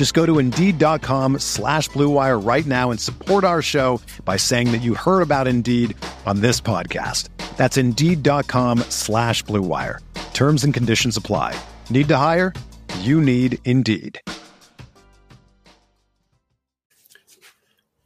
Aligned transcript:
Just 0.00 0.14
go 0.14 0.24
to 0.24 0.38
Indeed.com 0.38 1.40
slash 1.40 1.90
BlueWire 1.90 2.42
right 2.42 2.64
now 2.64 2.90
and 2.90 2.98
support 2.98 3.44
our 3.44 3.60
show 3.60 4.00
by 4.24 4.38
saying 4.38 4.72
that 4.72 4.80
you 4.80 4.94
heard 4.94 5.20
about 5.20 5.46
Indeed 5.46 5.94
on 6.24 6.40
this 6.40 6.58
podcast. 6.58 7.28
That's 7.58 7.76
Indeed.com 7.76 8.78
slash 8.88 9.44
BlueWire. 9.44 9.98
Terms 10.32 10.64
and 10.64 10.72
conditions 10.72 11.18
apply. 11.18 11.54
Need 11.90 12.08
to 12.08 12.16
hire? 12.16 12.54
You 13.00 13.20
need 13.20 13.58
Indeed. 13.66 14.18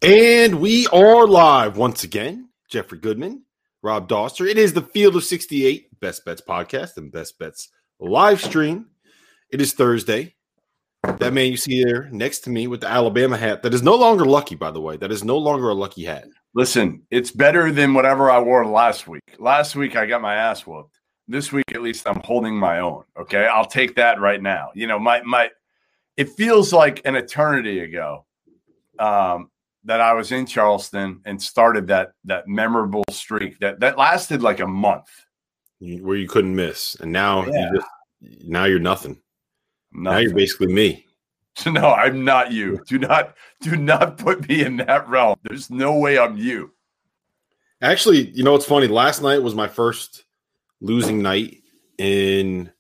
And 0.03 0.59
we 0.59 0.89
are 0.89 1.29
live 1.29 1.77
once 1.77 2.03
again. 2.03 2.49
Jeffrey 2.69 2.99
Goodman, 2.99 3.45
Rob 3.85 4.09
Dauster. 4.09 4.51
It 4.51 4.59
is 4.59 4.73
the 4.73 4.83
Field 4.83 5.15
of 5.15 5.23
68 5.23 6.01
Best 6.01 6.25
Bets 6.25 6.43
podcast 6.43 6.97
and 6.97 7.13
Best 7.13 7.39
Bets 7.39 7.69
live 8.01 8.43
stream. 8.43 8.87
It 9.49 9.61
is 9.61 9.75
Thursday. 9.75 10.35
That 11.19 11.33
man 11.33 11.51
you 11.51 11.57
see 11.57 11.83
there 11.85 12.09
next 12.11 12.41
to 12.41 12.51
me 12.51 12.67
with 12.67 12.81
the 12.81 12.89
Alabama 12.89 13.37
hat 13.37 13.63
that 13.63 13.75
is 13.75 13.83
no 13.83 13.95
longer 13.95 14.25
lucky, 14.25 14.55
by 14.55 14.71
the 14.71 14.81
way. 14.81 14.97
That 14.97 15.13
is 15.13 15.25
no 15.25 15.39
longer 15.39 15.69
a 15.69 15.75
lucky 15.75 16.05
hat. 16.05 16.27
Listen, 16.55 17.03
it's 17.11 17.31
better 17.31 17.73
than 17.73 17.95
whatever 17.95 18.31
I 18.31 18.39
wore 18.39 18.67
last 18.67 19.09
week. 19.09 19.37
Last 19.39 19.77
week 19.77 19.97
I 19.97 20.07
got 20.07 20.23
my 20.23 20.35
ass 20.35 20.67
whooped. 20.67 20.99
This 21.29 21.53
week 21.53 21.65
at 21.75 21.83
least 21.83 22.07
I'm 22.07 22.21
holding 22.25 22.57
my 22.57 22.81
own. 22.81 23.05
Okay. 23.19 23.47
I'll 23.47 23.67
take 23.67 23.97
that 23.97 24.21
right 24.21 24.41
now. 24.41 24.71
You 24.75 24.87
know, 24.87 24.99
my 24.99 25.23
my 25.23 25.51
it 26.17 26.31
feels 26.31 26.73
like 26.73 27.01
an 27.05 27.17
eternity 27.17 27.81
ago. 27.81 28.25
Um, 28.99 29.51
that 29.85 30.01
I 30.01 30.15
was 30.15 30.33
in 30.33 30.47
Charleston 30.47 31.21
and 31.25 31.41
started 31.41 31.87
that 31.89 32.13
that 32.25 32.49
memorable 32.49 33.05
streak 33.11 33.59
that 33.61 33.81
that 33.81 33.99
lasted 33.99 34.43
like 34.43 34.61
a 34.61 34.67
month, 34.67 35.09
where 35.79 36.17
you 36.17 36.29
couldn't 36.29 36.55
miss, 36.55 36.97
and 37.01 37.13
now 37.13 37.45
yeah. 37.47 37.71
you 37.71 37.77
just, 37.77 38.49
now 38.49 38.65
you're 38.65 38.79
nothing. 38.79 39.21
Nothing. 39.95 40.03
Now 40.03 40.19
you're 40.19 40.35
basically 40.35 40.73
me. 40.73 41.07
No, 41.67 41.93
I'm 41.93 42.25
not 42.25 42.51
you. 42.51 42.83
Do 42.89 42.99
not 42.99 43.37
do 43.61 43.77
not 43.77 44.19
put 44.19 44.49
me 44.49 44.65
in 44.65 44.79
that 44.79 45.09
realm. 45.09 45.37
There's 45.45 45.71
no 45.71 45.97
way 45.97 46.19
I'm 46.19 46.37
you. 46.37 46.73
Actually, 47.81 48.31
you 48.31 48.43
know 48.43 48.51
what's 48.51 48.67
funny? 48.67 48.89
Last 48.89 49.23
night 49.23 49.41
was 49.41 49.55
my 49.55 49.69
first 49.69 50.25
losing 50.81 51.23
night 51.23 51.63
in 51.99 52.73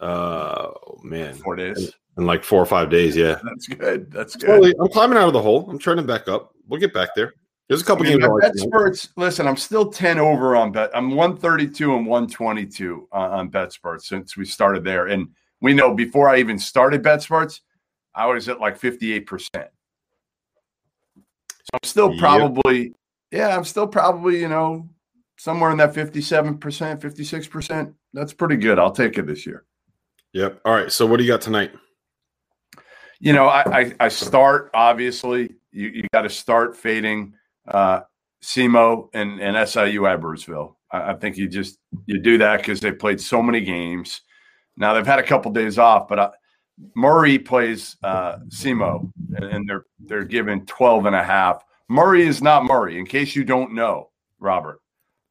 uh 0.00 0.70
oh 0.86 1.00
man 1.02 1.34
four 1.34 1.54
days 1.54 1.92
in 2.16 2.24
like 2.24 2.44
four 2.44 2.62
or 2.62 2.66
five 2.66 2.88
days. 2.88 3.14
Yeah, 3.14 3.38
that's 3.44 3.66
good. 3.66 4.10
That's 4.10 4.36
good. 4.36 4.74
I'm 4.80 4.88
climbing 4.88 5.18
out 5.18 5.26
of 5.26 5.34
the 5.34 5.42
hole. 5.42 5.68
I'm 5.70 5.78
turning 5.78 6.06
back 6.06 6.28
up. 6.28 6.54
We'll 6.66 6.80
get 6.80 6.94
back 6.94 7.10
there. 7.14 7.34
There's 7.68 7.82
a 7.82 7.84
couple 7.84 8.06
I 8.06 8.10
mean, 8.10 8.20
games. 8.20 8.62
BetSperts. 8.62 9.08
Listen, 9.16 9.46
I'm 9.46 9.56
still 9.56 9.90
10 9.90 10.18
over 10.18 10.56
on 10.56 10.72
bet. 10.72 10.90
I'm 10.94 11.10
132 11.10 11.94
and 11.94 12.06
122 12.06 13.08
on, 13.12 13.30
on 13.30 13.50
BetSperts 13.50 14.04
since 14.04 14.38
we 14.38 14.46
started 14.46 14.84
there. 14.84 15.08
And 15.08 15.28
we 15.60 15.74
know 15.74 15.94
before 15.94 16.28
I 16.28 16.38
even 16.38 16.58
started 16.58 17.02
BetSperts, 17.02 17.60
I 18.14 18.26
was 18.26 18.48
at 18.48 18.60
like 18.60 18.80
58%. 18.80 19.28
So 19.52 19.62
I'm 21.74 21.80
still 21.84 22.18
probably, 22.18 22.82
yep. 22.82 22.92
yeah, 23.30 23.56
I'm 23.56 23.64
still 23.64 23.86
probably, 23.86 24.40
you 24.40 24.48
know, 24.48 24.88
somewhere 25.36 25.70
in 25.70 25.76
that 25.78 25.92
57%, 25.92 26.58
56%. 26.58 27.94
That's 28.14 28.32
pretty 28.32 28.56
good. 28.56 28.78
I'll 28.78 28.90
take 28.90 29.18
it 29.18 29.26
this 29.26 29.46
year. 29.46 29.64
Yep. 30.32 30.60
All 30.64 30.74
right. 30.74 30.90
So 30.90 31.06
what 31.06 31.18
do 31.18 31.24
you 31.24 31.30
got 31.30 31.40
tonight? 31.40 31.72
you 33.20 33.32
know, 33.32 33.46
I, 33.46 33.80
I, 33.80 33.94
I 34.00 34.08
start 34.08 34.70
obviously. 34.74 35.54
You, 35.70 35.88
you 35.88 36.02
got 36.12 36.22
to 36.22 36.30
start 36.30 36.76
fading 36.76 37.34
uh, 37.66 38.00
SEMO 38.42 39.08
and, 39.12 39.40
and 39.40 39.68
SIU 39.68 40.02
Edwardsville. 40.02 40.74
I, 40.90 41.12
I 41.12 41.14
think 41.14 41.36
you 41.36 41.48
just 41.48 41.78
you 42.06 42.20
do 42.20 42.38
that 42.38 42.58
because 42.58 42.80
they 42.80 42.92
played 42.92 43.20
so 43.20 43.42
many 43.42 43.60
games. 43.60 44.22
Now 44.78 44.94
they've 44.94 45.06
had 45.06 45.18
a 45.18 45.24
couple 45.24 45.50
days 45.50 45.78
off, 45.78 46.08
but 46.08 46.18
I, 46.18 46.30
Murray 46.94 47.38
plays 47.38 47.96
uh, 48.02 48.38
SEMO, 48.48 49.10
and, 49.36 49.68
they're 49.68 49.84
they're 49.98 50.24
given 50.24 50.64
12 50.66 51.06
and 51.06 51.16
a 51.16 51.24
half. 51.24 51.64
Murray 51.88 52.26
is 52.26 52.40
not 52.40 52.64
Murray. 52.64 52.98
In 52.98 53.06
case 53.06 53.34
you 53.34 53.44
don't 53.44 53.74
know, 53.74 54.10
Robert, 54.38 54.80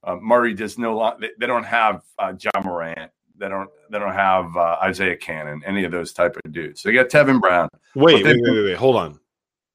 uh, 0.03 0.17
Murray 0.17 0.53
does 0.53 0.77
no. 0.77 1.15
They, 1.19 1.29
they 1.39 1.47
don't 1.47 1.63
have 1.63 2.03
uh, 2.19 2.33
Ja 2.39 2.61
Morant. 2.61 3.11
They 3.37 3.47
don't 3.47 3.69
they 3.89 3.99
don't 3.99 4.13
have 4.13 4.57
uh, 4.57 4.77
Isaiah 4.83 5.15
Canaan, 5.15 5.61
any 5.65 5.85
of 5.85 5.91
those 5.91 6.11
type 6.11 6.35
of 6.43 6.51
dudes. 6.51 6.81
So 6.81 6.89
They 6.89 6.95
got 6.95 7.07
Tevin 7.07 7.39
Brown. 7.39 7.69
Wait, 7.95 8.15
wait, 8.15 8.25
wait, 8.25 8.41
wait, 8.43 8.63
wait, 8.65 8.77
hold 8.77 8.97
on. 8.97 9.19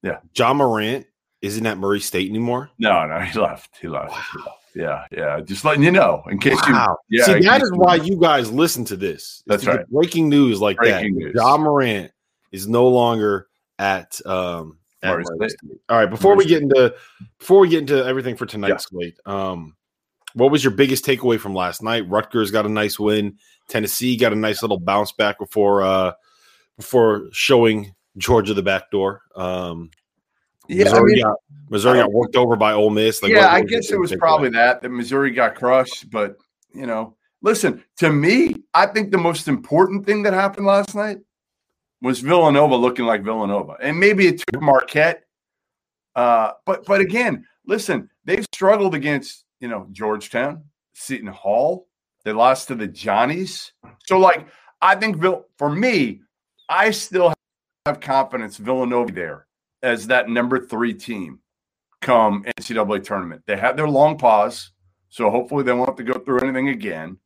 Yeah, 0.03 0.19
John 0.35 0.59
Morant 0.59 1.07
isn't 1.41 1.65
at 1.65 1.79
Murray 1.79 2.01
State 2.01 2.29
anymore. 2.29 2.71
No, 2.79 3.07
no, 3.07 3.21
he 3.21 3.39
left. 3.39 3.79
He 3.81 3.89
left. 3.89 4.11
Wow. 4.11 4.23
He 4.33 4.39
left. 4.41 4.62
Yeah, 4.75 5.05
yeah. 5.11 5.41
Just 5.41 5.65
letting 5.65 5.83
you 5.83 5.91
know 5.91 6.23
in 6.31 6.39
case 6.39 6.59
wow. 6.69 6.97
you. 7.09 7.19
Yeah, 7.19 7.25
See, 7.27 7.41
that 7.41 7.63
is 7.63 7.73
why 7.75 7.97
you 7.97 8.19
guys 8.19 8.51
listen 8.51 8.85
to 8.87 8.97
this. 8.97 9.43
That's 9.47 9.67
right. 9.67 9.87
Breaking 9.89 10.29
news 10.29 10.61
like 10.61 10.77
breaking 10.79 11.15
that. 11.15 11.25
News. 11.25 11.33
Ja 11.35 11.57
Morant 11.57 12.11
is 12.53 12.69
no 12.69 12.89
longer 12.89 13.49
at 13.79 14.21
um 14.27 14.79
at 15.03 15.13
Murray 15.13 15.25
State. 15.25 15.51
State. 15.51 15.81
All 15.89 15.99
right, 15.99 16.11
before 16.11 16.37
we 16.37 16.45
get 16.47 16.63
into 16.63 16.95
before 17.39 17.61
we 17.61 17.69
get 17.69 17.81
into 17.81 18.05
everything 18.05 18.37
for 18.37 18.47
tonight's 18.47 18.87
yeah. 18.91 18.99
slate, 18.99 19.19
um, 19.27 19.77
what 20.35 20.51
was 20.51 20.65
your 20.65 20.73
biggest 20.73 21.05
takeaway 21.05 21.39
from 21.39 21.55
last 21.55 21.83
night? 21.83 22.09
Rutgers 22.09 22.51
got 22.51 22.67
a 22.67 22.71
nice 22.71 22.99
win. 22.99 23.39
Tennessee 23.69 24.17
got 24.17 24.33
a 24.33 24.37
nice 24.37 24.63
little 24.63 24.79
bounce 24.79 25.13
back 25.13 25.39
before 25.39 25.83
uh 25.83 26.13
before 26.77 27.29
showing 27.33 27.95
Georgia 28.17 28.55
the 28.55 28.63
back 28.63 28.91
door. 28.91 29.23
Um 29.37 29.91
yeah, 30.69 30.85
Missouri, 30.85 31.13
I 31.13 31.15
mean, 31.15 31.25
got, 31.25 31.37
Missouri 31.71 31.99
got 31.99 32.13
worked 32.13 32.37
over 32.37 32.57
by 32.57 32.73
Ole 32.73 32.91
Miss. 32.91 33.23
Like, 33.23 33.33
yeah, 33.33 33.49
I 33.49 33.63
guess 33.63 33.91
it 33.91 33.99
was 33.99 34.15
probably 34.17 34.49
away? 34.49 34.59
that 34.59 34.83
that 34.83 34.91
Missouri 34.91 35.31
got 35.31 35.55
crushed. 35.55 36.11
But 36.11 36.37
you 36.75 36.87
know, 36.87 37.17
listen 37.43 37.83
to 37.99 38.13
me. 38.13 38.55
I 38.75 38.87
think 38.87 39.11
the 39.11 39.19
most 39.19 39.49
important 39.49 40.07
thing 40.07 40.23
that 40.23 40.33
happened 40.33 40.67
last 40.67 40.95
night 40.95 41.19
was 42.01 42.21
Villanova 42.21 42.77
looking 42.77 43.07
like 43.07 43.23
Villanova, 43.23 43.77
and 43.81 43.99
maybe 43.99 44.27
it 44.27 44.39
took 44.39 44.63
Marquette. 44.63 45.25
Uh, 46.15 46.53
but 46.67 46.85
but 46.87 47.01
again, 47.01 47.45
listen, 47.67 48.09
they've 48.25 48.47
struggled 48.55 48.95
against 48.95 49.45
you 49.61 49.69
know 49.69 49.87
Georgetown, 49.93 50.65
Seton 50.95 51.29
Hall, 51.29 51.87
they 52.25 52.33
lost 52.33 52.69
to 52.69 52.75
the 52.75 52.87
Johnnies. 52.87 53.73
So, 54.07 54.19
like, 54.19 54.47
I 54.81 54.95
think 54.95 55.21
Bill, 55.21 55.47
for 55.59 55.71
me, 55.71 56.21
I 56.69 56.91
still 56.91 57.33
have 57.87 58.01
confidence 58.01 58.57
Villanova 58.57 59.13
there 59.13 59.47
as 59.83 60.07
that 60.09 60.29
number 60.29 60.65
three 60.65 60.95
team 60.95 61.41
come 62.01 62.45
NCAA 62.59 63.05
tournament. 63.05 63.43
They 63.47 63.57
had 63.57 63.77
their 63.77 63.89
long 63.89 64.19
pause, 64.19 64.71
so 65.09 65.31
hopefully 65.31 65.65
they 65.65 65.73
won't 65.73 65.89
have 65.89 65.97
to 65.97 66.05
go 66.05 66.19
through 66.19 66.41
anything 66.41 66.69
again. 66.69 67.19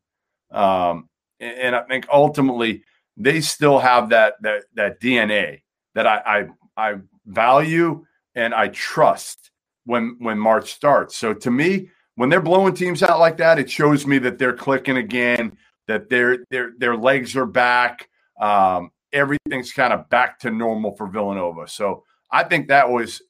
Um, 0.51 1.09
and, 1.39 1.57
and, 1.57 1.75
I 1.75 1.81
think 1.83 2.07
ultimately 2.11 2.83
they 3.17 3.41
still 3.41 3.79
have 3.79 4.09
that 4.09 4.35
that 4.43 4.63
that 4.75 5.01
DNA 5.01 5.61
that 5.93 6.07
I, 6.07 6.47
I 6.77 6.91
I 6.91 6.95
value 7.25 8.05
and 8.33 8.53
I 8.53 8.69
trust 8.69 9.51
when 9.85 10.15
when 10.19 10.37
March 10.37 10.71
starts. 10.73 11.17
So 11.17 11.33
to 11.33 11.51
me, 11.51 11.89
when 12.15 12.29
they're 12.29 12.41
blowing 12.41 12.73
teams 12.73 13.03
out 13.03 13.19
like 13.19 13.37
that, 13.37 13.59
it 13.59 13.69
shows 13.69 14.07
me 14.07 14.19
that 14.19 14.37
they're 14.37 14.55
clicking 14.55 14.97
again, 14.97 15.57
that 15.87 16.09
their 16.09 16.39
their 16.49 16.71
their 16.77 16.95
legs 16.95 17.35
are 17.35 17.45
back. 17.45 18.07
Um, 18.39 18.91
everything's 19.11 19.73
kind 19.73 19.91
of 19.91 20.07
back 20.09 20.39
to 20.39 20.51
normal 20.51 20.95
for 20.95 21.07
Villanova. 21.07 21.67
So 21.67 22.03
I 22.31 22.43
think 22.43 22.67
that 22.67 22.89
was 22.89 23.21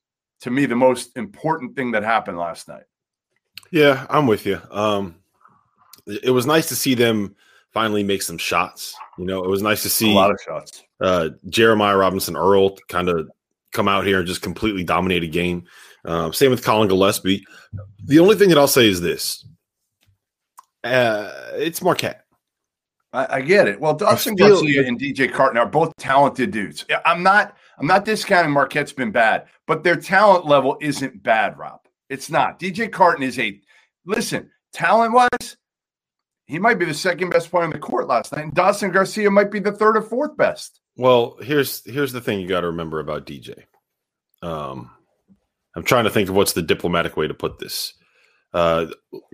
to 0.41 0.51
me 0.51 0.65
the 0.65 0.75
most 0.75 1.15
important 1.17 1.75
thing 1.75 1.91
that 1.91 2.03
happened 2.03 2.37
last 2.37 2.67
night. 2.67 2.83
Yeah, 3.71 4.05
I'm 4.09 4.27
with 4.27 4.45
you. 4.45 4.61
Um, 4.71 5.15
it 6.05 6.31
was 6.31 6.45
nice 6.45 6.67
to 6.69 6.75
see 6.75 6.93
them 6.93 7.35
finally 7.73 8.03
make 8.03 8.21
some 8.21 8.37
shots. 8.37 8.95
You 9.17 9.25
know, 9.25 9.43
it 9.43 9.49
was 9.49 9.61
nice 9.61 9.83
to 9.83 9.89
see 9.89 10.11
a 10.11 10.15
lot 10.15 10.31
of 10.31 10.39
shots. 10.43 10.83
Uh, 11.01 11.29
Jeremiah 11.49 11.97
Robinson 11.97 12.35
Earl 12.35 12.75
kind 12.87 13.09
of 13.09 13.29
come 13.73 13.87
out 13.87 14.05
here 14.05 14.19
and 14.19 14.27
just 14.27 14.41
completely 14.41 14.83
dominate 14.83 15.23
a 15.23 15.27
game. 15.27 15.65
Um, 16.05 16.31
same 16.33 16.51
with 16.51 16.63
Collin 16.63 16.87
Gillespie. 16.87 17.45
The 18.05 18.19
only 18.19 18.35
thing 18.35 18.49
that 18.49 18.57
I'll 18.57 18.67
say 18.67 18.87
is 18.87 19.01
this: 19.01 19.45
Uh, 20.83 21.31
it's 21.55 21.81
Marquette. 21.81 22.23
I, 23.13 23.35
I, 23.37 23.41
get 23.41 23.67
it. 23.67 23.79
Well, 23.79 23.93
Dawson 23.93 24.35
Garcia 24.35 24.85
and 24.85 24.99
DJ 24.99 25.31
Carton 25.31 25.57
are 25.57 25.65
both 25.65 25.95
talented 25.97 26.51
dudes. 26.51 26.85
I'm 27.05 27.23
not. 27.23 27.57
I'm 27.77 27.87
not 27.87 28.05
discounting 28.05 28.51
Marquette's 28.51 28.93
been 28.93 29.11
bad, 29.11 29.47
but 29.67 29.83
their 29.83 29.95
talent 29.95 30.45
level 30.45 30.77
isn't 30.81 31.21
bad, 31.21 31.57
Rob. 31.57 31.81
It's 32.09 32.29
not. 32.29 32.59
DJ 32.59 32.91
Carton 32.91 33.23
is 33.23 33.37
a 33.37 33.59
listen 34.05 34.49
talent 34.73 35.13
wise. 35.13 35.57
He 36.45 36.59
might 36.59 36.79
be 36.79 36.85
the 36.85 36.93
second 36.93 37.29
best 37.29 37.51
player 37.51 37.65
on 37.65 37.71
the 37.71 37.79
court 37.79 38.07
last 38.07 38.31
night. 38.31 38.45
And 38.45 38.53
Dawson 38.53 38.91
Garcia 38.91 39.29
might 39.29 39.51
be 39.51 39.59
the 39.59 39.71
third 39.71 39.97
or 39.97 40.01
fourth 40.01 40.37
best. 40.37 40.79
Well, 40.95 41.37
here's 41.41 41.83
here's 41.85 42.13
the 42.13 42.21
thing 42.21 42.39
you 42.39 42.47
got 42.47 42.61
to 42.61 42.67
remember 42.67 42.99
about 42.99 43.25
DJ. 43.25 43.63
Um, 44.41 44.89
I'm 45.75 45.83
trying 45.83 46.05
to 46.05 46.09
think 46.09 46.29
of 46.29 46.35
what's 46.35 46.53
the 46.53 46.61
diplomatic 46.61 47.17
way 47.17 47.27
to 47.27 47.33
put 47.33 47.59
this. 47.59 47.93
Uh, 48.53 48.87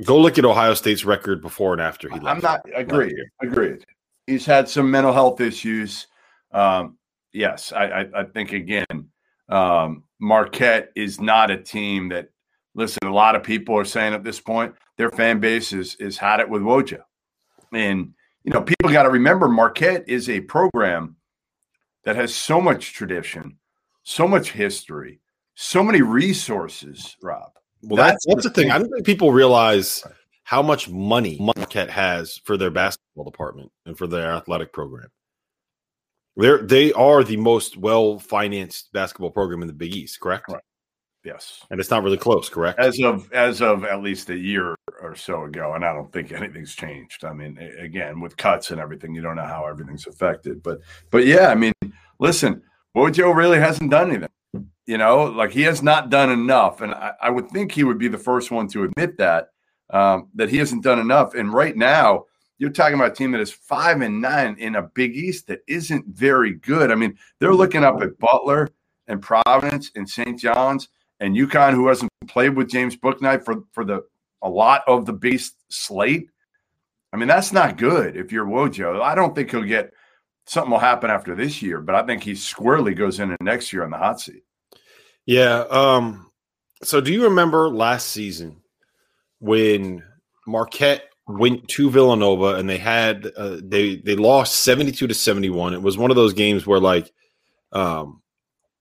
go 0.03 0.19
look 0.19 0.37
at 0.37 0.45
Ohio 0.45 0.73
State's 0.73 1.05
record 1.05 1.41
before 1.41 1.71
and 1.71 1.81
after 1.81 2.09
he 2.09 2.15
left. 2.15 2.25
I'm 2.25 2.41
not 2.41 2.65
agreed. 2.75 3.15
Agreed. 3.41 3.85
He's 4.27 4.45
had 4.45 4.67
some 4.67 4.89
mental 4.89 5.13
health 5.13 5.39
issues. 5.39 6.07
Um, 6.51 6.97
yes, 7.33 7.71
I, 7.71 7.85
I, 7.85 8.21
I, 8.21 8.23
think 8.25 8.53
again, 8.53 9.09
um, 9.49 10.03
Marquette 10.19 10.91
is 10.95 11.19
not 11.19 11.51
a 11.51 11.57
team 11.57 12.09
that. 12.09 12.29
Listen, 12.75 13.07
a 13.07 13.13
lot 13.13 13.35
of 13.35 13.43
people 13.43 13.77
are 13.77 13.85
saying 13.85 14.15
at 14.15 14.23
this 14.23 14.39
point 14.39 14.73
their 14.97 15.11
fan 15.11 15.39
base 15.39 15.73
is 15.73 15.93
is 15.99 16.17
had 16.17 16.39
it 16.39 16.49
with 16.49 16.63
Wojo, 16.63 17.01
and 17.71 18.15
you 18.43 18.51
know 18.51 18.61
people 18.63 18.91
got 18.91 19.03
to 19.03 19.11
remember 19.11 19.47
Marquette 19.47 20.05
is 20.07 20.27
a 20.27 20.41
program 20.41 21.15
that 22.03 22.15
has 22.15 22.33
so 22.33 22.59
much 22.59 22.93
tradition, 22.93 23.57
so 24.01 24.27
much 24.27 24.53
history, 24.53 25.19
so 25.53 25.83
many 25.83 26.01
resources. 26.01 27.15
Rob, 27.21 27.51
well, 27.83 27.97
that's, 27.97 28.25
that's, 28.25 28.43
the 28.43 28.49
thing. 28.49 28.71
I 28.71 28.79
don't 28.79 28.89
think 28.89 29.05
people 29.05 29.31
realize 29.31 30.03
how 30.43 30.61
much 30.61 30.89
money 30.89 31.37
Marquette 31.39 31.89
has 31.89 32.39
for 32.45 32.57
their 32.57 32.71
basketball 32.71 33.25
department 33.25 33.71
and 33.85 33.97
for 33.97 34.07
their 34.07 34.31
athletic 34.31 34.73
program. 34.73 35.09
They're 36.35 36.63
they 36.63 36.91
are 36.93 37.23
the 37.23 37.37
most 37.37 37.77
well 37.77 38.19
financed 38.19 38.91
basketball 38.91 39.31
program 39.31 39.61
in 39.61 39.67
the 39.67 39.73
Big 39.73 39.95
East, 39.95 40.19
correct? 40.19 40.49
Right. 40.49 40.63
Yes, 41.23 41.61
and 41.69 41.79
it's 41.79 41.89
not 41.89 42.03
really 42.03 42.17
close, 42.17 42.49
correct? 42.49 42.79
As 42.79 42.99
of 42.99 43.31
as 43.31 43.61
of 43.61 43.85
at 43.85 44.01
least 44.01 44.29
a 44.29 44.37
year 44.37 44.75
or 45.01 45.15
so 45.15 45.45
ago, 45.45 45.73
and 45.73 45.85
I 45.85 45.93
don't 45.93 46.11
think 46.11 46.33
anything's 46.33 46.75
changed. 46.75 47.23
I 47.23 47.31
mean, 47.31 47.57
again, 47.79 48.19
with 48.19 48.35
cuts 48.35 48.71
and 48.71 48.81
everything, 48.81 49.15
you 49.15 49.21
don't 49.21 49.37
know 49.37 49.45
how 49.45 49.65
everything's 49.65 50.05
affected. 50.05 50.61
But 50.61 50.79
but 51.11 51.25
yeah, 51.25 51.47
I 51.47 51.55
mean, 51.55 51.71
listen, 52.19 52.61
Wojo 52.97 53.33
really 53.33 53.59
hasn't 53.59 53.91
done 53.91 54.09
anything. 54.09 54.29
You 54.85 54.97
know, 54.97 55.25
like 55.25 55.51
he 55.51 55.61
has 55.61 55.81
not 55.81 56.09
done 56.09 56.29
enough, 56.29 56.81
and 56.81 56.93
I, 56.93 57.13
I 57.21 57.29
would 57.29 57.49
think 57.51 57.71
he 57.71 57.85
would 57.85 57.99
be 57.99 58.09
the 58.09 58.17
first 58.17 58.51
one 58.51 58.67
to 58.69 58.83
admit 58.83 59.17
that 59.17 59.47
um, 59.91 60.27
that 60.35 60.49
he 60.49 60.57
hasn't 60.57 60.83
done 60.83 60.99
enough. 60.99 61.35
And 61.35 61.53
right 61.53 61.75
now, 61.75 62.25
you're 62.63 62.71
talking 62.71 62.95
about 62.95 63.11
a 63.11 63.13
team 63.13 63.33
that 63.33 63.41
is 63.41 63.51
five 63.51 63.99
and 63.99 64.21
nine 64.21 64.55
in 64.57 64.75
a 64.75 64.83
Big 64.83 65.17
East 65.17 65.47
that 65.47 65.59
isn't 65.67 66.05
very 66.07 66.53
good. 66.53 66.91
I 66.91 66.95
mean, 66.95 67.17
they're 67.39 67.53
looking 67.53 67.83
up 67.83 68.01
at 68.01 68.17
Butler 68.19 68.69
and 69.07 69.21
Providence 69.21 69.91
and 69.97 70.09
St. 70.09 70.39
John's 70.39 70.87
and 71.19 71.35
UConn, 71.35 71.73
who 71.73 71.87
hasn't 71.87 72.09
played 72.25 72.55
with 72.55 72.69
James 72.69 72.95
Bouknight 72.95 73.43
for 73.43 73.63
for 73.73 73.83
the 73.83 74.05
a 74.41 74.49
lot 74.49 74.83
of 74.87 75.05
the 75.05 75.11
Beast 75.11 75.57
slate. 75.67 76.29
I 77.11 77.17
mean, 77.17 77.27
that's 77.27 77.51
not 77.51 77.77
good 77.77 78.15
if 78.15 78.31
you're 78.31 78.45
Wojo. 78.45 79.01
I 79.01 79.13
don't 79.13 79.35
think 79.35 79.51
he'll 79.51 79.63
get 79.63 79.91
something 80.45 80.71
will 80.71 80.79
happen 80.79 81.09
after 81.09 81.35
this 81.35 81.61
year, 81.61 81.81
but 81.81 81.95
I 81.95 82.05
think 82.05 82.23
he 82.23 82.33
squarely 82.33 82.93
goes 82.93 83.19
into 83.19 83.35
next 83.41 83.73
year 83.73 83.83
on 83.83 83.91
the 83.91 83.97
hot 83.97 84.21
seat. 84.21 84.43
Yeah. 85.25 85.65
Um, 85.69 86.31
so 86.81 87.01
do 87.01 87.11
you 87.11 87.25
remember 87.25 87.67
last 87.67 88.07
season 88.07 88.61
when 89.39 90.01
Marquette 90.47 91.12
went 91.27 91.67
to 91.69 91.89
Villanova 91.89 92.55
and 92.55 92.69
they 92.69 92.77
had 92.77 93.31
uh, 93.37 93.57
they 93.61 93.97
they 93.97 94.15
lost 94.15 94.61
72 94.61 95.07
to 95.07 95.13
71. 95.13 95.73
It 95.73 95.81
was 95.81 95.97
one 95.97 96.11
of 96.11 96.15
those 96.15 96.33
games 96.33 96.67
where 96.67 96.79
like 96.79 97.11
um 97.71 98.21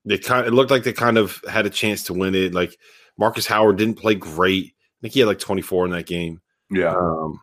they 0.05 0.19
kind 0.19 0.47
it 0.47 0.53
looked 0.53 0.71
like 0.71 0.83
they 0.83 0.93
kind 0.93 1.19
of 1.19 1.41
had 1.49 1.67
a 1.67 1.71
chance 1.71 2.05
to 2.05 2.15
win 2.15 2.35
it. 2.35 2.55
Like 2.55 2.77
Markus 3.17 3.47
Howard 3.47 3.77
didn't 3.77 3.99
play 3.99 4.15
great. 4.15 4.75
I 4.75 4.99
think 5.03 5.15
he 5.15 5.21
had 5.21 5.29
like 5.29 5.39
24 5.39 5.87
in 5.87 5.93
that 5.93 6.07
game. 6.07 6.41
Yeah. 6.71 6.95
Um 6.95 7.41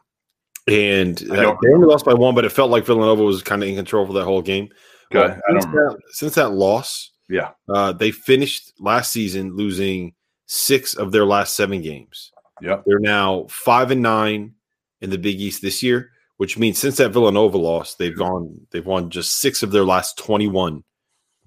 and 0.68 1.18
they 1.18 1.46
only 1.46 1.88
lost 1.88 2.06
by 2.06 2.14
one, 2.14 2.36
but 2.36 2.46
it 2.46 2.52
felt 2.52 2.70
like 2.70 2.86
Villanova 2.86 3.24
was 3.24 3.42
kind 3.42 3.64
of 3.64 3.70
in 3.70 3.76
control 3.76 4.06
for 4.06 4.14
that 4.14 4.26
whole 4.26 4.42
game. 4.42 4.70
Well, 5.12 5.40
since, 5.50 5.66
that, 5.66 5.98
since, 6.12 6.36
that, 6.36 6.52
loss, 6.52 7.12
yeah, 7.28 7.50
uh, 7.68 7.94
they 7.94 8.12
finished 8.12 8.74
last 8.80 9.12
season 9.12 9.56
losing 9.56 10.14
six 10.46 10.94
of 10.94 11.12
their 11.12 11.26
last 11.26 11.56
seven 11.56 11.82
games. 11.82 12.32
Yeah, 12.62 12.82
they're 12.86 13.00
now 13.00 13.48
five 13.50 13.90
and 13.90 14.04
nine 14.04 14.54
in 15.02 15.10
the 15.10 15.18
Big 15.18 15.40
East 15.40 15.62
this 15.62 15.82
year, 15.82 16.12
which 16.38 16.58
means 16.58 16.78
since 16.78 16.98
that 16.98 17.12
Villanova 17.12 17.58
loss, 17.58 17.96
they've 17.96 18.18
gone 18.18 18.68
they've 18.72 18.86
won 18.86 19.10
just 19.10 19.40
six 19.40 19.64
of 19.64 19.72
their 19.72 19.86
last 19.86 20.18
twenty 20.18 20.48
one 20.48 20.84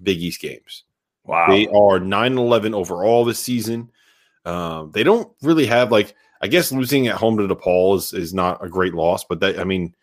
Big 0.01 0.21
East 0.21 0.41
games. 0.41 0.83
Wow, 1.23 1.47
they 1.49 1.67
are 1.67 1.99
nine 1.99 2.33
and 2.33 2.39
eleven 2.39 2.73
overall 2.73 3.25
this 3.25 3.39
season. 3.39 3.89
Um, 4.45 4.91
they 4.91 5.03
don't 5.03 5.31
really 5.41 5.65
have 5.67 5.91
like 5.91 6.15
I 6.41 6.47
guess 6.47 6.71
losing 6.71 7.07
at 7.07 7.15
home 7.15 7.37
to 7.37 7.47
DePaul 7.47 7.97
is 7.97 8.13
is 8.13 8.33
not 8.33 8.63
a 8.63 8.69
great 8.69 8.93
loss, 8.93 9.23
but 9.23 9.39
that 9.39 9.59
I 9.59 9.63
mean 9.63 9.93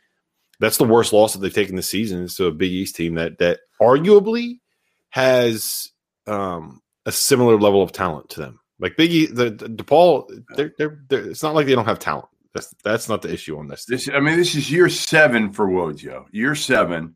that's 0.59 0.77
the 0.77 0.85
worst 0.85 1.13
loss 1.13 1.33
that 1.33 1.41
they've 1.41 1.53
taken 1.53 1.77
this 1.77 1.89
season 1.89 2.27
to 2.29 2.47
a 2.47 2.53
Big 2.53 2.71
East 2.71 2.97
team 2.97 3.15
that 3.15 3.39
that 3.39 3.61
arguably 3.81 4.61
has 5.11 5.91
um, 6.27 6.81
a 7.07 7.13
similar 7.13 7.59
level 7.59 7.83
of 7.83 7.93
talent 7.93 8.31
to 8.31 8.41
them. 8.41 8.61
Like 8.79 8.97
Biggie, 8.97 9.35
the, 9.35 9.51
the 9.51 9.67
DePaul, 9.67 10.45
they're, 10.57 10.73
they're, 10.79 11.01
they're, 11.09 11.31
it's 11.31 11.43
not 11.43 11.55
like 11.55 11.67
they 11.67 11.75
don't 11.75 11.85
have 11.85 11.99
talent. 11.99 12.29
That's 12.55 12.75
that's 12.83 13.09
not 13.09 13.23
the 13.23 13.33
issue 13.33 13.59
on 13.59 13.69
this. 13.69 13.85
This, 13.85 14.09
I 14.13 14.21
mean, 14.21 14.37
this 14.37 14.55
is 14.55 14.71
year 14.71 14.89
seven 14.89 15.53
for 15.53 15.69
Wojo. 15.69 16.27
Year 16.33 16.55
seven. 16.55 17.15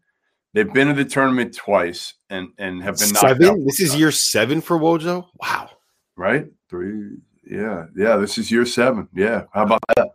They've 0.53 0.73
been 0.73 0.89
to 0.89 0.95
the 0.95 1.05
tournament 1.05 1.57
twice 1.57 2.15
and 2.31 2.51
and 2.59 2.83
have 2.83 2.99
been 2.99 3.09
seven. 3.09 3.65
This 3.65 3.81
is 3.81 3.97
year 3.97 4.13
seven 4.13 4.61
for 4.61 4.79
Wojo. 4.79 5.27
Wow. 5.41 5.71
Right. 6.17 6.47
Three. 6.71 7.17
Yeah. 7.45 7.87
Yeah. 7.97 8.17
This 8.17 8.39
is 8.39 8.51
year 8.51 8.65
seven. 8.65 9.09
Yeah. 9.15 9.45
How 9.53 9.65
about 9.65 9.81
that? 9.97 10.11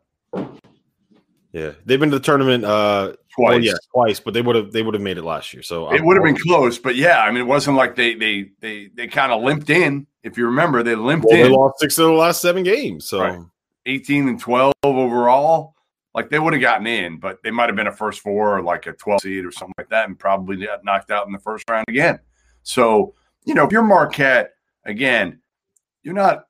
Yeah, 1.52 1.72
they've 1.84 2.00
been 2.00 2.12
to 2.12 2.20
the 2.20 2.24
tournament 2.24 2.64
uh 2.64 3.14
twice. 3.36 3.56
Well, 3.56 3.64
yeah, 3.64 3.74
twice, 3.92 4.20
but 4.20 4.34
they 4.34 4.42
would 4.42 4.56
have 4.56 4.72
they 4.72 4.84
would 4.84 4.94
have 4.94 5.02
made 5.02 5.18
it 5.18 5.24
last 5.24 5.52
year. 5.54 5.64
So 5.64 5.92
it 5.92 6.04
would 6.04 6.16
have 6.16 6.24
been 6.24 6.38
close, 6.38 6.78
but 6.78 6.96
yeah, 6.96 7.22
I 7.22 7.32
mean, 7.32 7.42
it 7.42 7.48
wasn't 7.48 7.76
like 7.76 7.96
they 7.96 8.14
they 8.14 8.52
they 8.60 8.90
they 8.94 9.08
kind 9.08 9.32
of 9.32 9.42
limped 9.42 9.70
in. 9.70 10.06
If 10.24 10.38
you 10.38 10.46
remember, 10.46 10.84
they 10.84 10.96
limped 10.96 11.26
well, 11.28 11.38
in. 11.38 11.44
They 11.44 11.50
lost 11.50 11.80
six 11.80 11.98
of 11.98 12.06
the 12.06 12.12
last 12.12 12.42
seven 12.42 12.64
games, 12.64 13.06
so 13.06 13.22
right. 13.22 13.40
Eighteen 13.86 14.28
and 14.28 14.40
twelve 14.40 14.74
overall. 14.84 15.76
Like 16.16 16.30
they 16.30 16.40
would 16.40 16.54
have 16.54 16.62
gotten 16.62 16.88
in, 16.88 17.20
but 17.20 17.38
they 17.44 17.52
might 17.52 17.70
have 17.70 17.76
been 17.76 17.88
a 17.88 17.92
first 17.92 18.22
four 18.22 18.58
or 18.58 18.64
like 18.64 18.88
a 18.88 18.94
twelve 18.94 19.22
seed 19.22 19.46
or 19.46 19.52
something 19.52 19.76
like 19.78 19.90
that, 19.90 20.08
and 20.08 20.18
probably 20.18 20.58
got 20.58 20.84
knocked 20.84 21.12
out 21.12 21.28
in 21.28 21.34
the 21.34 21.40
first 21.40 21.70
round 21.70 21.86
again. 21.88 22.20
So 22.64 23.14
you 23.46 23.54
know, 23.54 23.66
if 23.66 23.72
you're 23.72 23.84
Marquette 23.84 24.54
again, 24.86 25.42
you're 26.04 26.16
not 26.16 26.46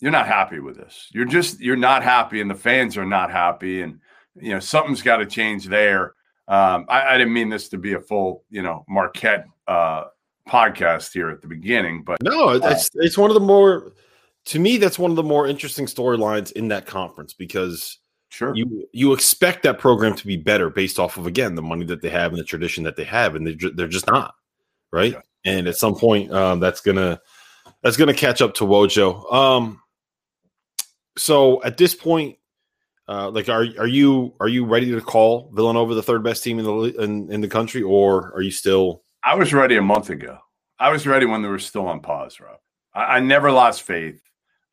you're 0.00 0.12
not 0.12 0.26
happy 0.26 0.60
with 0.60 0.76
this. 0.76 1.08
You're 1.12 1.24
just 1.24 1.60
you're 1.60 1.76
not 1.76 2.02
happy, 2.02 2.40
and 2.40 2.50
the 2.50 2.54
fans 2.54 2.96
are 2.96 3.06
not 3.06 3.30
happy, 3.30 3.82
and 3.82 4.00
you 4.34 4.52
know 4.52 4.60
something's 4.60 5.02
got 5.02 5.18
to 5.18 5.26
change 5.26 5.66
there. 5.66 6.14
Um, 6.46 6.84
I, 6.90 7.14
I, 7.14 7.18
didn't 7.18 7.32
mean 7.32 7.48
this 7.48 7.70
to 7.70 7.78
be 7.78 7.94
a 7.94 8.00
full 8.00 8.44
you 8.50 8.62
know 8.62 8.84
Marquette 8.86 9.46
uh, 9.66 10.04
podcast 10.46 11.12
here 11.14 11.30
at 11.30 11.40
the 11.40 11.48
beginning, 11.48 12.02
but 12.04 12.22
no, 12.22 12.50
uh, 12.50 12.60
it's 12.64 12.90
it's 12.94 13.16
one 13.16 13.30
of 13.30 13.34
the 13.34 13.40
more 13.40 13.94
to 14.46 14.58
me 14.58 14.76
that's 14.76 14.98
one 14.98 15.10
of 15.10 15.16
the 15.16 15.22
more 15.22 15.46
interesting 15.46 15.86
storylines 15.86 16.52
in 16.52 16.68
that 16.68 16.86
conference 16.86 17.32
because 17.32 17.98
sure 18.28 18.54
you 18.54 18.86
you 18.92 19.12
expect 19.12 19.62
that 19.62 19.78
program 19.78 20.14
to 20.14 20.26
be 20.26 20.36
better 20.36 20.70
based 20.70 20.98
off 20.98 21.16
of 21.16 21.26
again 21.26 21.54
the 21.54 21.62
money 21.62 21.84
that 21.84 22.02
they 22.02 22.10
have 22.10 22.32
and 22.32 22.40
the 22.40 22.44
tradition 22.44 22.84
that 22.84 22.96
they 22.96 23.04
have, 23.04 23.34
and 23.34 23.46
they're 23.46 23.70
they're 23.70 23.88
just 23.88 24.06
not 24.06 24.34
right. 24.92 25.12
Yeah. 25.12 25.20
And 25.46 25.68
at 25.68 25.76
some 25.76 25.94
point, 25.94 26.32
um, 26.32 26.60
that's 26.60 26.80
gonna 26.80 27.20
that's 27.82 27.96
gonna 27.96 28.14
catch 28.14 28.42
up 28.42 28.54
to 28.54 28.64
Wojo. 28.64 29.32
Um, 29.32 29.80
so 31.16 31.62
at 31.62 31.76
this 31.76 31.94
point, 31.94 32.38
uh, 33.08 33.30
like, 33.30 33.48
are 33.48 33.66
are 33.78 33.86
you 33.86 34.34
are 34.40 34.48
you 34.48 34.64
ready 34.64 34.90
to 34.90 35.00
call 35.00 35.50
Villanova 35.54 35.94
the 35.94 36.02
third 36.02 36.22
best 36.22 36.42
team 36.42 36.58
in 36.58 36.64
the 36.64 37.02
in, 37.02 37.30
in 37.30 37.40
the 37.40 37.48
country, 37.48 37.82
or 37.82 38.32
are 38.34 38.42
you 38.42 38.50
still? 38.50 39.02
I 39.22 39.34
was 39.34 39.52
ready 39.54 39.76
a 39.76 39.82
month 39.82 40.10
ago. 40.10 40.38
I 40.78 40.90
was 40.90 41.06
ready 41.06 41.26
when 41.26 41.42
they 41.42 41.48
were 41.48 41.58
still 41.58 41.86
on 41.86 42.00
pause, 42.00 42.40
Rob. 42.40 42.58
I, 42.94 43.16
I 43.16 43.20
never 43.20 43.52
lost 43.52 43.82
faith. 43.82 44.20